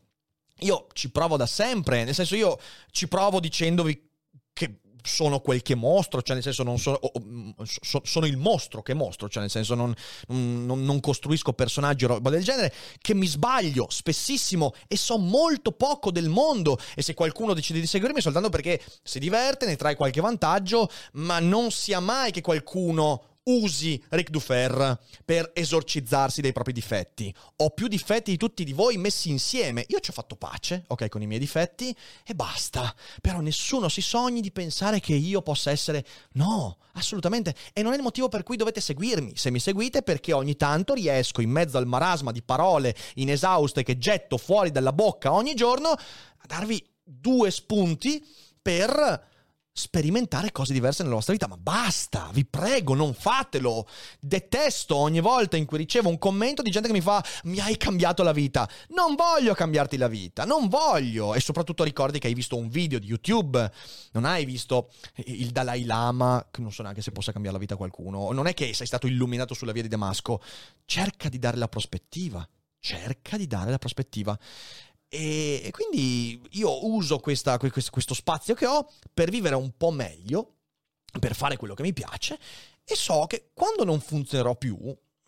Io 0.60 0.86
ci 0.92 1.10
provo 1.10 1.36
da 1.36 1.46
sempre, 1.46 2.04
nel 2.04 2.14
senso 2.14 2.36
io 2.36 2.58
ci 2.90 3.08
provo 3.08 3.40
dicendovi 3.40 4.08
che 4.52 4.80
sono 5.02 5.40
quel 5.40 5.62
che 5.62 5.74
mostro, 5.74 6.22
cioè 6.22 6.34
nel 6.34 6.42
senso 6.42 6.62
non 6.62 6.78
sono, 6.78 6.98
mm, 7.22 7.50
so, 7.62 8.02
sono 8.04 8.26
il 8.26 8.36
mostro 8.36 8.82
che 8.82 8.94
mostro, 8.94 9.28
cioè 9.28 9.42
nel 9.42 9.50
senso 9.50 9.74
non, 9.74 9.94
non, 10.28 10.84
non, 10.84 11.00
costruisco 11.00 11.52
personaggi 11.52 12.04
o 12.04 12.08
roba 12.08 12.30
del 12.30 12.44
genere, 12.44 12.72
che 13.00 13.14
mi 13.14 13.26
sbaglio 13.26 13.86
spessissimo 13.88 14.74
e 14.86 14.96
so 14.96 15.18
molto 15.18 15.72
poco 15.72 16.10
del 16.10 16.28
mondo. 16.28 16.78
E 16.94 17.02
se 17.02 17.14
qualcuno 17.14 17.54
decide 17.54 17.80
di 17.80 17.86
seguirmi 17.86 18.20
soltanto 18.20 18.48
perché 18.48 18.80
si 19.02 19.18
diverte, 19.18 19.66
ne 19.66 19.76
trae 19.76 19.96
qualche 19.96 20.20
vantaggio, 20.20 20.88
ma 21.12 21.38
non 21.38 21.70
sia 21.70 22.00
mai 22.00 22.30
che 22.30 22.40
qualcuno 22.40 23.29
usi 23.44 24.02
Ric 24.10 24.30
Dufer 24.30 24.98
per 25.24 25.50
esorcizzarsi 25.54 26.40
dei 26.40 26.52
propri 26.52 26.72
difetti. 26.72 27.34
Ho 27.56 27.70
più 27.70 27.88
difetti 27.88 28.30
di 28.30 28.36
tutti 28.36 28.64
di 28.64 28.72
voi 28.72 28.96
messi 28.96 29.30
insieme. 29.30 29.84
Io 29.88 30.00
ci 30.00 30.10
ho 30.10 30.12
fatto 30.12 30.36
pace, 30.36 30.84
ok, 30.86 31.08
con 31.08 31.22
i 31.22 31.26
miei 31.26 31.40
difetti 31.40 31.94
e 32.24 32.34
basta. 32.34 32.94
Però 33.20 33.40
nessuno 33.40 33.88
si 33.88 34.02
sogni 34.02 34.40
di 34.40 34.52
pensare 34.52 35.00
che 35.00 35.14
io 35.14 35.42
possa 35.42 35.70
essere... 35.70 36.04
No, 36.32 36.78
assolutamente. 36.92 37.54
E 37.72 37.82
non 37.82 37.92
è 37.92 37.96
il 37.96 38.02
motivo 38.02 38.28
per 38.28 38.42
cui 38.42 38.56
dovete 38.56 38.80
seguirmi. 38.80 39.32
Se 39.36 39.50
mi 39.50 39.58
seguite 39.58 40.02
perché 40.02 40.32
ogni 40.32 40.56
tanto 40.56 40.94
riesco 40.94 41.40
in 41.40 41.50
mezzo 41.50 41.78
al 41.78 41.86
marasma 41.86 42.32
di 42.32 42.42
parole 42.42 42.94
inesauste 43.14 43.82
che 43.82 43.98
getto 43.98 44.36
fuori 44.36 44.70
dalla 44.70 44.92
bocca 44.92 45.32
ogni 45.32 45.54
giorno 45.54 45.88
a 45.88 46.46
darvi 46.46 46.84
due 47.02 47.50
spunti 47.50 48.24
per 48.62 49.28
sperimentare 49.72 50.52
cose 50.52 50.72
diverse 50.72 51.02
nella 51.02 51.14
vostra 51.14 51.32
vita, 51.32 51.46
ma 51.46 51.56
basta, 51.56 52.28
vi 52.32 52.44
prego, 52.44 52.94
non 52.94 53.14
fatelo. 53.14 53.86
Detesto 54.20 54.96
ogni 54.96 55.20
volta 55.20 55.56
in 55.56 55.64
cui 55.64 55.78
ricevo 55.78 56.08
un 56.08 56.18
commento 56.18 56.62
di 56.62 56.70
gente 56.70 56.88
che 56.88 56.94
mi 56.94 57.00
fa 57.00 57.24
mi 57.44 57.58
hai 57.60 57.76
cambiato 57.76 58.22
la 58.22 58.32
vita. 58.32 58.68
Non 58.88 59.14
voglio 59.14 59.54
cambiarti 59.54 59.96
la 59.96 60.08
vita, 60.08 60.44
non 60.44 60.68
voglio. 60.68 61.34
E 61.34 61.40
soprattutto 61.40 61.84
ricordi 61.84 62.18
che 62.18 62.26
hai 62.26 62.34
visto 62.34 62.56
un 62.56 62.68
video 62.68 62.98
di 62.98 63.06
YouTube, 63.06 63.70
non 64.12 64.24
hai 64.24 64.44
visto 64.44 64.90
il 65.26 65.50
Dalai 65.50 65.84
Lama, 65.84 66.48
che 66.50 66.60
non 66.60 66.72
so 66.72 66.82
neanche 66.82 67.02
se 67.02 67.12
possa 67.12 67.32
cambiare 67.32 67.56
la 67.56 67.62
vita 67.62 67.74
a 67.74 67.78
qualcuno, 67.78 68.32
non 68.32 68.46
è 68.46 68.54
che 68.54 68.74
sei 68.74 68.86
stato 68.86 69.06
illuminato 69.06 69.54
sulla 69.54 69.72
via 69.72 69.82
di 69.82 69.88
Damasco. 69.88 70.40
Cerca 70.84 71.28
di 71.28 71.38
dare 71.38 71.56
la 71.56 71.68
prospettiva, 71.68 72.46
cerca 72.80 73.36
di 73.36 73.46
dare 73.46 73.70
la 73.70 73.78
prospettiva. 73.78 74.38
E, 75.12 75.70
quindi 75.72 76.40
io 76.50 76.86
uso 76.86 77.18
questa, 77.18 77.58
questo 77.58 78.14
spazio 78.14 78.54
che 78.54 78.66
ho 78.66 78.88
per 79.12 79.28
vivere 79.28 79.56
un 79.56 79.76
po' 79.76 79.90
meglio, 79.90 80.54
per 81.18 81.34
fare 81.34 81.56
quello 81.56 81.74
che 81.74 81.82
mi 81.82 81.92
piace 81.92 82.38
e 82.84 82.94
so 82.94 83.26
che 83.26 83.50
quando 83.52 83.82
non 83.82 84.00
funzionerò 84.00 84.54
più, 84.54 84.78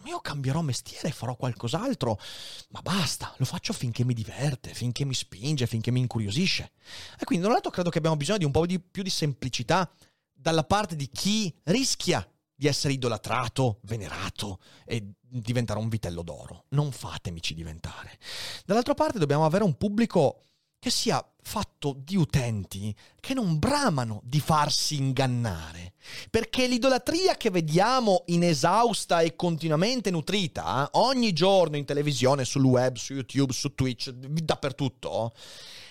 io 0.04 0.20
cambierò 0.20 0.60
mestiere, 0.62 1.10
farò 1.10 1.34
qualcos'altro, 1.34 2.18
ma 2.68 2.80
basta, 2.80 3.34
lo 3.38 3.44
faccio 3.44 3.72
finché 3.72 4.04
mi 4.04 4.14
diverte, 4.14 4.72
finché 4.72 5.04
mi 5.04 5.14
spinge, 5.14 5.66
finché 5.66 5.90
mi 5.90 6.00
incuriosisce. 6.00 6.72
E 7.18 7.24
quindi 7.24 7.44
da 7.44 7.50
un 7.50 7.56
lato 7.56 7.70
credo 7.70 7.90
che 7.90 7.98
abbiamo 7.98 8.16
bisogno 8.16 8.38
di 8.38 8.44
un 8.44 8.50
po' 8.52 8.66
di, 8.66 8.78
più 8.80 9.02
di 9.02 9.10
semplicità 9.10 9.90
dalla 10.32 10.64
parte 10.64 10.96
di 10.96 11.08
chi 11.08 11.52
rischia 11.64 12.24
di 12.62 12.68
essere 12.68 12.92
idolatrato, 12.92 13.80
venerato 13.82 14.60
e 14.84 15.14
diventare 15.20 15.80
un 15.80 15.88
vitello 15.88 16.22
d'oro. 16.22 16.66
Non 16.68 16.92
fatemici 16.92 17.54
diventare. 17.54 18.16
Dall'altra 18.64 18.94
parte 18.94 19.18
dobbiamo 19.18 19.44
avere 19.44 19.64
un 19.64 19.76
pubblico 19.76 20.42
che 20.78 20.88
sia 20.88 21.24
fatto 21.42 21.96
di 21.98 22.14
utenti 22.16 22.94
che 23.18 23.34
non 23.34 23.58
bramano 23.58 24.20
di 24.22 24.38
farsi 24.38 24.94
ingannare. 24.94 25.94
Perché 26.30 26.68
l'idolatria 26.68 27.36
che 27.36 27.50
vediamo 27.50 28.22
inesausta 28.26 29.22
e 29.22 29.34
continuamente 29.34 30.12
nutrita 30.12 30.88
ogni 30.92 31.32
giorno 31.32 31.76
in 31.76 31.84
televisione, 31.84 32.44
sul 32.44 32.64
web, 32.64 32.94
su 32.94 33.14
YouTube, 33.14 33.52
su 33.52 33.74
Twitch, 33.74 34.08
dappertutto, 34.10 35.32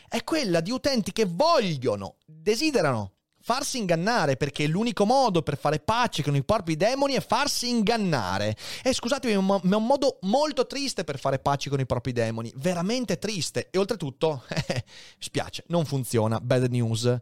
è 0.07 0.23
quella 0.23 0.61
di 0.61 0.71
utenti 0.71 1.11
che 1.11 1.25
vogliono, 1.25 2.15
desiderano 2.25 3.15
farsi 3.51 3.79
ingannare, 3.79 4.37
perché 4.37 4.65
l'unico 4.65 5.03
modo 5.03 5.41
per 5.41 5.57
fare 5.57 5.79
pace 5.79 6.23
con 6.23 6.37
i 6.37 6.41
propri 6.41 6.77
demoni 6.77 7.15
è 7.15 7.19
farsi 7.19 7.67
ingannare. 7.67 8.55
E 8.81 8.93
scusatemi, 8.93 9.43
ma 9.43 9.59
è 9.61 9.75
un 9.75 9.85
modo 9.85 10.19
molto 10.21 10.65
triste 10.65 11.03
per 11.03 11.19
fare 11.19 11.37
pace 11.37 11.69
con 11.69 11.81
i 11.81 11.85
propri 11.85 12.13
demoni, 12.13 12.49
veramente 12.55 13.19
triste. 13.19 13.67
E 13.69 13.77
oltretutto, 13.77 14.43
eh, 14.67 14.85
spiace, 15.19 15.65
non 15.67 15.83
funziona, 15.83 16.39
bad 16.39 16.67
news. 16.69 17.13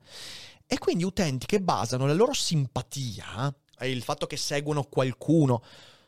E 0.68 0.78
quindi 0.78 1.04
utenti 1.04 1.48
che 1.48 1.62
basano 1.62 2.06
la 2.06 2.14
loro 2.14 2.34
simpatia, 2.34 3.52
e 3.80 3.90
il 3.90 4.04
fatto 4.04 4.28
che 4.28 4.38
seguono 4.38 4.84
qualcuno, 4.84 5.64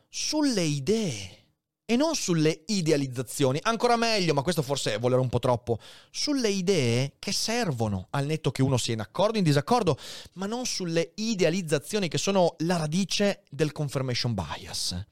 sulle 0.08 0.62
idee 0.62 1.41
e 1.92 1.98
non 1.98 2.16
sulle 2.16 2.64
idealizzazioni, 2.68 3.60
ancora 3.64 3.98
meglio, 3.98 4.34
ma 4.34 4.44
questo 4.44 4.62
forse 4.62 4.94
è 4.94 5.00
volere 5.00 5.20
un 5.20 5.28
po' 5.28 5.40
troppo, 5.40 5.78
sulle 6.10 6.48
idee 6.48 7.16
che 7.20 7.34
servono 7.34 8.08
al 8.12 8.26
netto 8.26 8.50
che 8.50 8.62
uno 8.62 8.78
sia 8.78 8.94
in 8.94 9.02
accordo 9.02 9.34
o 9.34 9.38
in 9.40 9.44
disaccordo, 9.44 9.98
ma 10.36 10.46
non 10.46 10.66
sulle 10.66 11.12
idealizzazioni 11.16 12.08
che 12.08 12.18
sono 12.18 12.56
la 12.60 12.78
radice 12.78 13.44
del 13.50 13.74
confirmation 13.74 14.34
bias. 14.34 15.06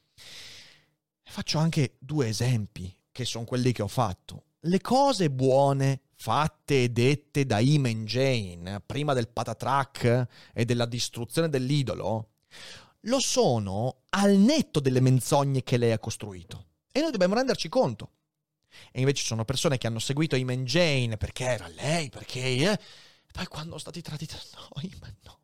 Faccio 1.22 1.58
anche 1.58 1.98
due 2.00 2.30
esempi, 2.30 2.96
che 3.12 3.26
sono 3.26 3.44
quelli 3.44 3.74
che 3.74 3.82
ho 3.82 3.90
fatto. 3.90 4.44
Le 4.62 4.80
cose 4.80 5.30
buone 5.30 6.04
fatte 6.16 6.84
e 6.84 6.90
dette 6.92 7.46
da 7.46 7.60
Iman 7.60 8.06
Jane 8.06 8.82
prima 8.86 9.14
del 9.14 9.28
patatrack 9.28 10.28
e 10.54 10.64
della 10.64 10.86
distruzione 10.86 11.50
dell'idolo, 11.50 12.30
lo 13.02 13.20
sono 13.20 14.04
al 14.12 14.38
netto 14.38 14.80
delle 14.80 15.02
menzogne 15.02 15.62
che 15.62 15.76
lei 15.76 15.92
ha 15.92 16.00
costruito. 16.00 16.68
E 17.00 17.02
noi 17.02 17.12
dobbiamo 17.12 17.36
renderci 17.36 17.70
conto. 17.70 18.12
E 18.92 19.00
invece 19.00 19.22
ci 19.22 19.28
sono 19.28 19.46
persone 19.46 19.78
che 19.78 19.88
hanno 19.88 20.00
seguito 20.00 20.36
Iman 20.36 20.66
Jane 20.66 21.16
perché 21.16 21.46
era 21.46 21.68
lei, 21.70 22.10
perché... 22.10 22.40
Eh? 22.40 22.80
Poi 23.32 23.46
quando 23.48 23.70
sono 23.70 23.80
stati 23.80 24.02
traditi... 24.02 24.36
No, 24.56 24.82
Iman 24.82 25.16
no. 25.24 25.40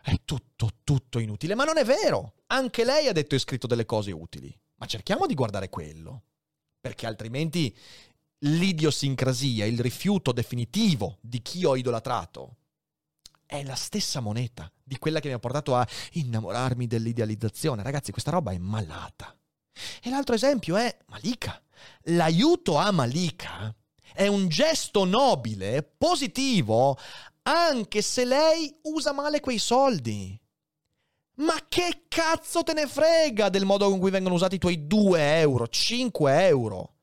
È 0.00 0.20
tutto, 0.24 0.70
tutto 0.84 1.18
inutile. 1.18 1.56
Ma 1.56 1.64
non 1.64 1.76
è 1.76 1.84
vero. 1.84 2.34
Anche 2.46 2.84
lei 2.84 3.08
ha 3.08 3.12
detto 3.12 3.34
e 3.34 3.40
scritto 3.40 3.66
delle 3.66 3.84
cose 3.84 4.12
utili. 4.12 4.56
Ma 4.76 4.86
cerchiamo 4.86 5.26
di 5.26 5.34
guardare 5.34 5.68
quello. 5.68 6.22
Perché 6.80 7.06
altrimenti 7.06 7.76
l'idiosincrasia, 8.38 9.64
il 9.64 9.80
rifiuto 9.80 10.30
definitivo 10.30 11.18
di 11.20 11.42
chi 11.42 11.64
ho 11.64 11.74
idolatrato, 11.74 12.58
è 13.44 13.64
la 13.64 13.74
stessa 13.74 14.20
moneta 14.20 14.70
di 14.84 14.98
quella 14.98 15.18
che 15.18 15.26
mi 15.26 15.34
ha 15.34 15.40
portato 15.40 15.74
a 15.74 15.86
innamorarmi 16.12 16.86
dell'idealizzazione. 16.86 17.82
Ragazzi, 17.82 18.12
questa 18.12 18.30
roba 18.30 18.52
è 18.52 18.58
malata. 18.58 19.36
E 20.02 20.10
l'altro 20.10 20.34
esempio 20.34 20.76
è 20.76 20.96
Malika. 21.06 21.60
L'aiuto 22.04 22.76
a 22.76 22.90
Malika 22.90 23.74
è 24.14 24.26
un 24.26 24.48
gesto 24.48 25.04
nobile, 25.04 25.82
positivo, 25.82 26.98
anche 27.42 28.02
se 28.02 28.24
lei 28.24 28.74
usa 28.82 29.12
male 29.12 29.40
quei 29.40 29.58
soldi. 29.58 30.38
Ma 31.36 31.54
che 31.68 32.04
cazzo 32.08 32.62
te 32.62 32.72
ne 32.72 32.86
frega 32.86 33.50
del 33.50 33.66
modo 33.66 33.90
con 33.90 33.98
cui 33.98 34.10
vengono 34.10 34.34
usati 34.34 34.54
i 34.54 34.58
tuoi 34.58 34.86
2 34.86 35.38
euro, 35.40 35.68
5 35.68 36.46
euro? 36.46 36.94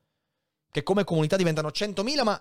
Che 0.70 0.82
come 0.82 1.04
comunità 1.04 1.36
diventano 1.36 1.68
100.000, 1.68 2.24
ma, 2.24 2.40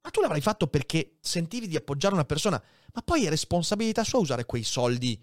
ma 0.00 0.10
tu 0.10 0.22
l'avrai 0.22 0.40
fatto 0.40 0.68
perché 0.68 1.18
sentivi 1.20 1.68
di 1.68 1.76
appoggiare 1.76 2.14
una 2.14 2.24
persona, 2.24 2.62
ma 2.94 3.02
poi 3.02 3.26
è 3.26 3.28
responsabilità 3.28 4.04
sua 4.04 4.20
usare 4.20 4.46
quei 4.46 4.64
soldi 4.64 5.22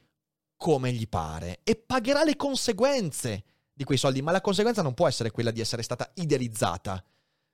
come 0.55 0.91
gli 0.91 1.07
pare 1.07 1.61
e 1.63 1.75
pagherà 1.75 2.23
le 2.23 2.35
conseguenze 2.35 3.43
di 3.79 3.85
quei 3.85 3.97
soldi, 3.97 4.21
ma 4.21 4.33
la 4.33 4.41
conseguenza 4.41 4.81
non 4.81 4.93
può 4.93 5.07
essere 5.07 5.31
quella 5.31 5.51
di 5.51 5.61
essere 5.61 5.83
stata 5.83 6.11
idealizzata, 6.15 7.01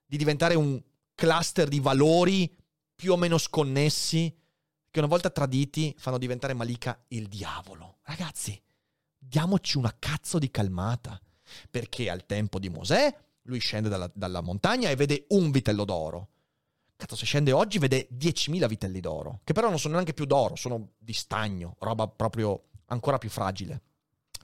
di 0.03 0.17
diventare 0.17 0.55
un 0.55 0.81
cluster 1.13 1.67
di 1.67 1.79
valori 1.79 2.51
più 2.95 3.11
o 3.11 3.15
meno 3.15 3.37
sconnessi 3.37 4.35
che 4.89 4.99
una 4.99 5.07
volta 5.07 5.29
traditi 5.29 5.93
fanno 5.95 6.17
diventare 6.17 6.55
Malika 6.55 6.99
il 7.09 7.27
diavolo. 7.27 7.99
Ragazzi, 8.01 8.59
diamoci 9.15 9.77
una 9.77 9.95
cazzo 9.99 10.39
di 10.39 10.49
calmata. 10.49 11.21
Perché 11.69 12.09
al 12.09 12.25
tempo 12.25 12.57
di 12.57 12.69
Mosè 12.69 13.15
lui 13.43 13.59
scende 13.59 13.87
dalla, 13.87 14.09
dalla 14.11 14.41
montagna 14.41 14.89
e 14.89 14.95
vede 14.95 15.25
un 15.29 15.51
vitello 15.51 15.85
d'oro. 15.85 16.29
Cazzo, 16.95 17.15
se 17.15 17.25
scende 17.25 17.51
oggi 17.51 17.77
vede 17.77 18.07
10.000 18.11 18.65
vitelli 18.67 18.99
d'oro, 18.99 19.41
che 19.43 19.53
però 19.53 19.69
non 19.69 19.77
sono 19.77 19.93
neanche 19.93 20.15
più 20.15 20.25
d'oro, 20.25 20.55
sono 20.55 20.93
di 20.97 21.13
stagno, 21.13 21.75
roba 21.81 22.07
proprio 22.07 22.69
ancora 22.87 23.19
più 23.19 23.29
fragile. 23.29 23.81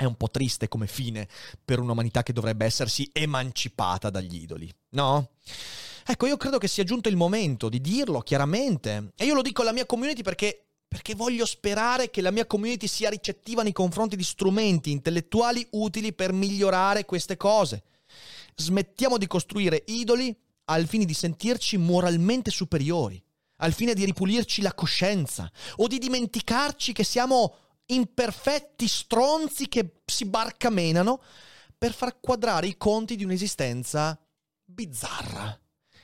È 0.02 0.06
un 0.06 0.16
po' 0.16 0.32
triste 0.32 0.68
come 0.68 0.88
fine 0.88 1.28
per 1.64 1.78
un'umanità 1.78 2.24
che 2.24 2.34
dovrebbe 2.34 2.66
essersi 2.66 3.08
emancipata 3.14 4.10
dagli 4.10 4.42
idoli, 4.42 4.68
no? 4.96 5.34
Ecco, 6.04 6.26
io 6.26 6.38
credo 6.38 6.58
che 6.58 6.68
sia 6.68 6.84
giunto 6.84 7.08
il 7.08 7.16
momento 7.16 7.70
di 7.70 7.80
dirlo 7.80 8.22
chiaramente. 8.22 9.12
E 9.16 9.26
io 9.26 9.36
lo 9.36 9.44
dico 9.44 9.62
alla 9.62 9.72
mia 9.72 9.86
community 9.86 10.24
perché 10.24 10.66
perché 10.88 11.14
voglio 11.14 11.46
sperare 11.46 12.10
che 12.10 12.22
la 12.22 12.32
mia 12.32 12.48
community 12.48 12.88
sia 12.88 13.12
ricettiva 13.12 13.62
nei 13.62 13.74
confronti 13.74 14.16
di 14.16 14.24
strumenti 14.24 14.90
intellettuali 14.90 15.68
utili 15.74 16.14
per 16.14 16.34
migliorare 16.34 17.06
queste 17.06 17.38
cose. 17.38 17.84
Smettiamo 18.56 19.20
di 19.20 19.28
costruire 19.28 19.84
idoli 19.86 20.36
al 20.66 20.88
fine 20.88 21.06
di 21.06 21.14
sentirci 21.14 21.78
moralmente 21.78 22.50
superiori, 22.50 23.24
al 23.58 23.74
fine 23.74 23.94
di 23.94 24.04
ripulirci 24.04 24.64
la 24.64 24.74
coscienza 24.74 25.50
o 25.76 25.86
di 25.86 26.00
dimenticarci 26.00 26.92
che 26.92 27.04
siamo 27.04 27.71
imperfetti 27.94 28.88
stronzi 28.88 29.68
che 29.68 30.02
si 30.06 30.26
barcamenano 30.26 31.22
per 31.78 31.94
far 31.94 32.20
quadrare 32.20 32.68
i 32.68 32.78
conti 32.78 33.16
di 33.16 33.24
un'esistenza 33.24 34.20
bizzarra. 34.64 35.60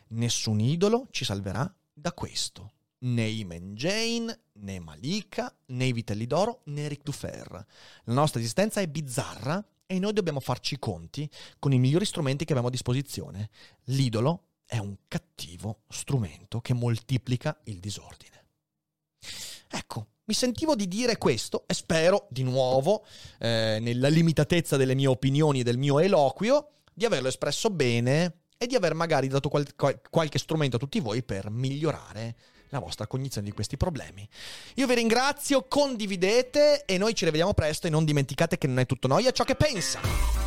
Nessun 0.09 0.59
idolo 0.59 1.07
ci 1.11 1.25
salverà 1.25 1.71
da 1.93 2.13
questo. 2.13 2.73
Né 2.99 3.27
Imen 3.27 3.75
Jane, 3.75 4.39
né 4.53 4.79
Malika, 4.79 5.55
né 5.67 5.85
i 5.85 5.93
Vitelli 5.93 6.25
d'Oro, 6.25 6.61
né 6.65 6.87
Rick 6.87 7.03
Dufer. 7.03 7.65
La 8.05 8.13
nostra 8.13 8.39
esistenza 8.39 8.81
è 8.81 8.87
bizzarra 8.87 9.63
e 9.85 9.99
noi 9.99 10.13
dobbiamo 10.13 10.39
farci 10.39 10.73
i 10.75 10.79
conti 10.79 11.29
con 11.59 11.73
i 11.73 11.79
migliori 11.79 12.05
strumenti 12.05 12.43
che 12.43 12.51
abbiamo 12.51 12.69
a 12.69 12.71
disposizione. 12.71 13.49
L'idolo 13.85 14.47
è 14.65 14.77
un 14.77 14.97
cattivo 15.07 15.83
strumento 15.89 16.59
che 16.59 16.73
moltiplica 16.73 17.57
il 17.65 17.79
disordine. 17.79 18.36
Mi 20.27 20.33
sentivo 20.33 20.75
di 20.75 20.89
dire 20.89 21.17
questo 21.17 21.63
e 21.67 21.73
spero 21.73 22.27
di 22.29 22.43
nuovo, 22.43 23.05
eh, 23.39 23.77
nella 23.79 24.09
limitatezza 24.09 24.75
delle 24.75 24.93
mie 24.93 25.07
opinioni 25.07 25.61
e 25.61 25.63
del 25.63 25.77
mio 25.77 25.99
eloquio, 25.99 26.67
di 26.93 27.05
averlo 27.05 27.29
espresso 27.29 27.69
bene 27.69 28.39
e 28.57 28.67
di 28.67 28.75
aver 28.75 28.93
magari 28.93 29.29
dato 29.29 29.47
qual- 29.47 29.73
qual- 29.77 30.01
qualche 30.09 30.37
strumento 30.37 30.75
a 30.75 30.79
tutti 30.79 30.99
voi 30.99 31.23
per 31.23 31.49
migliorare 31.49 32.35
la 32.69 32.79
vostra 32.79 33.07
cognizione 33.07 33.47
di 33.47 33.53
questi 33.53 33.77
problemi. 33.77 34.27
Io 34.75 34.85
vi 34.85 34.95
ringrazio, 34.95 35.65
condividete 35.65 36.83
e 36.83 36.97
noi 36.97 37.15
ci 37.15 37.23
rivediamo 37.23 37.53
presto 37.53 37.87
e 37.87 37.89
non 37.89 38.03
dimenticate 38.03 38.57
che 38.57 38.67
non 38.67 38.79
è 38.79 38.85
tutto 38.85 39.07
noia 39.07 39.31
ciò 39.31 39.45
che 39.45 39.55
pensa. 39.55 40.46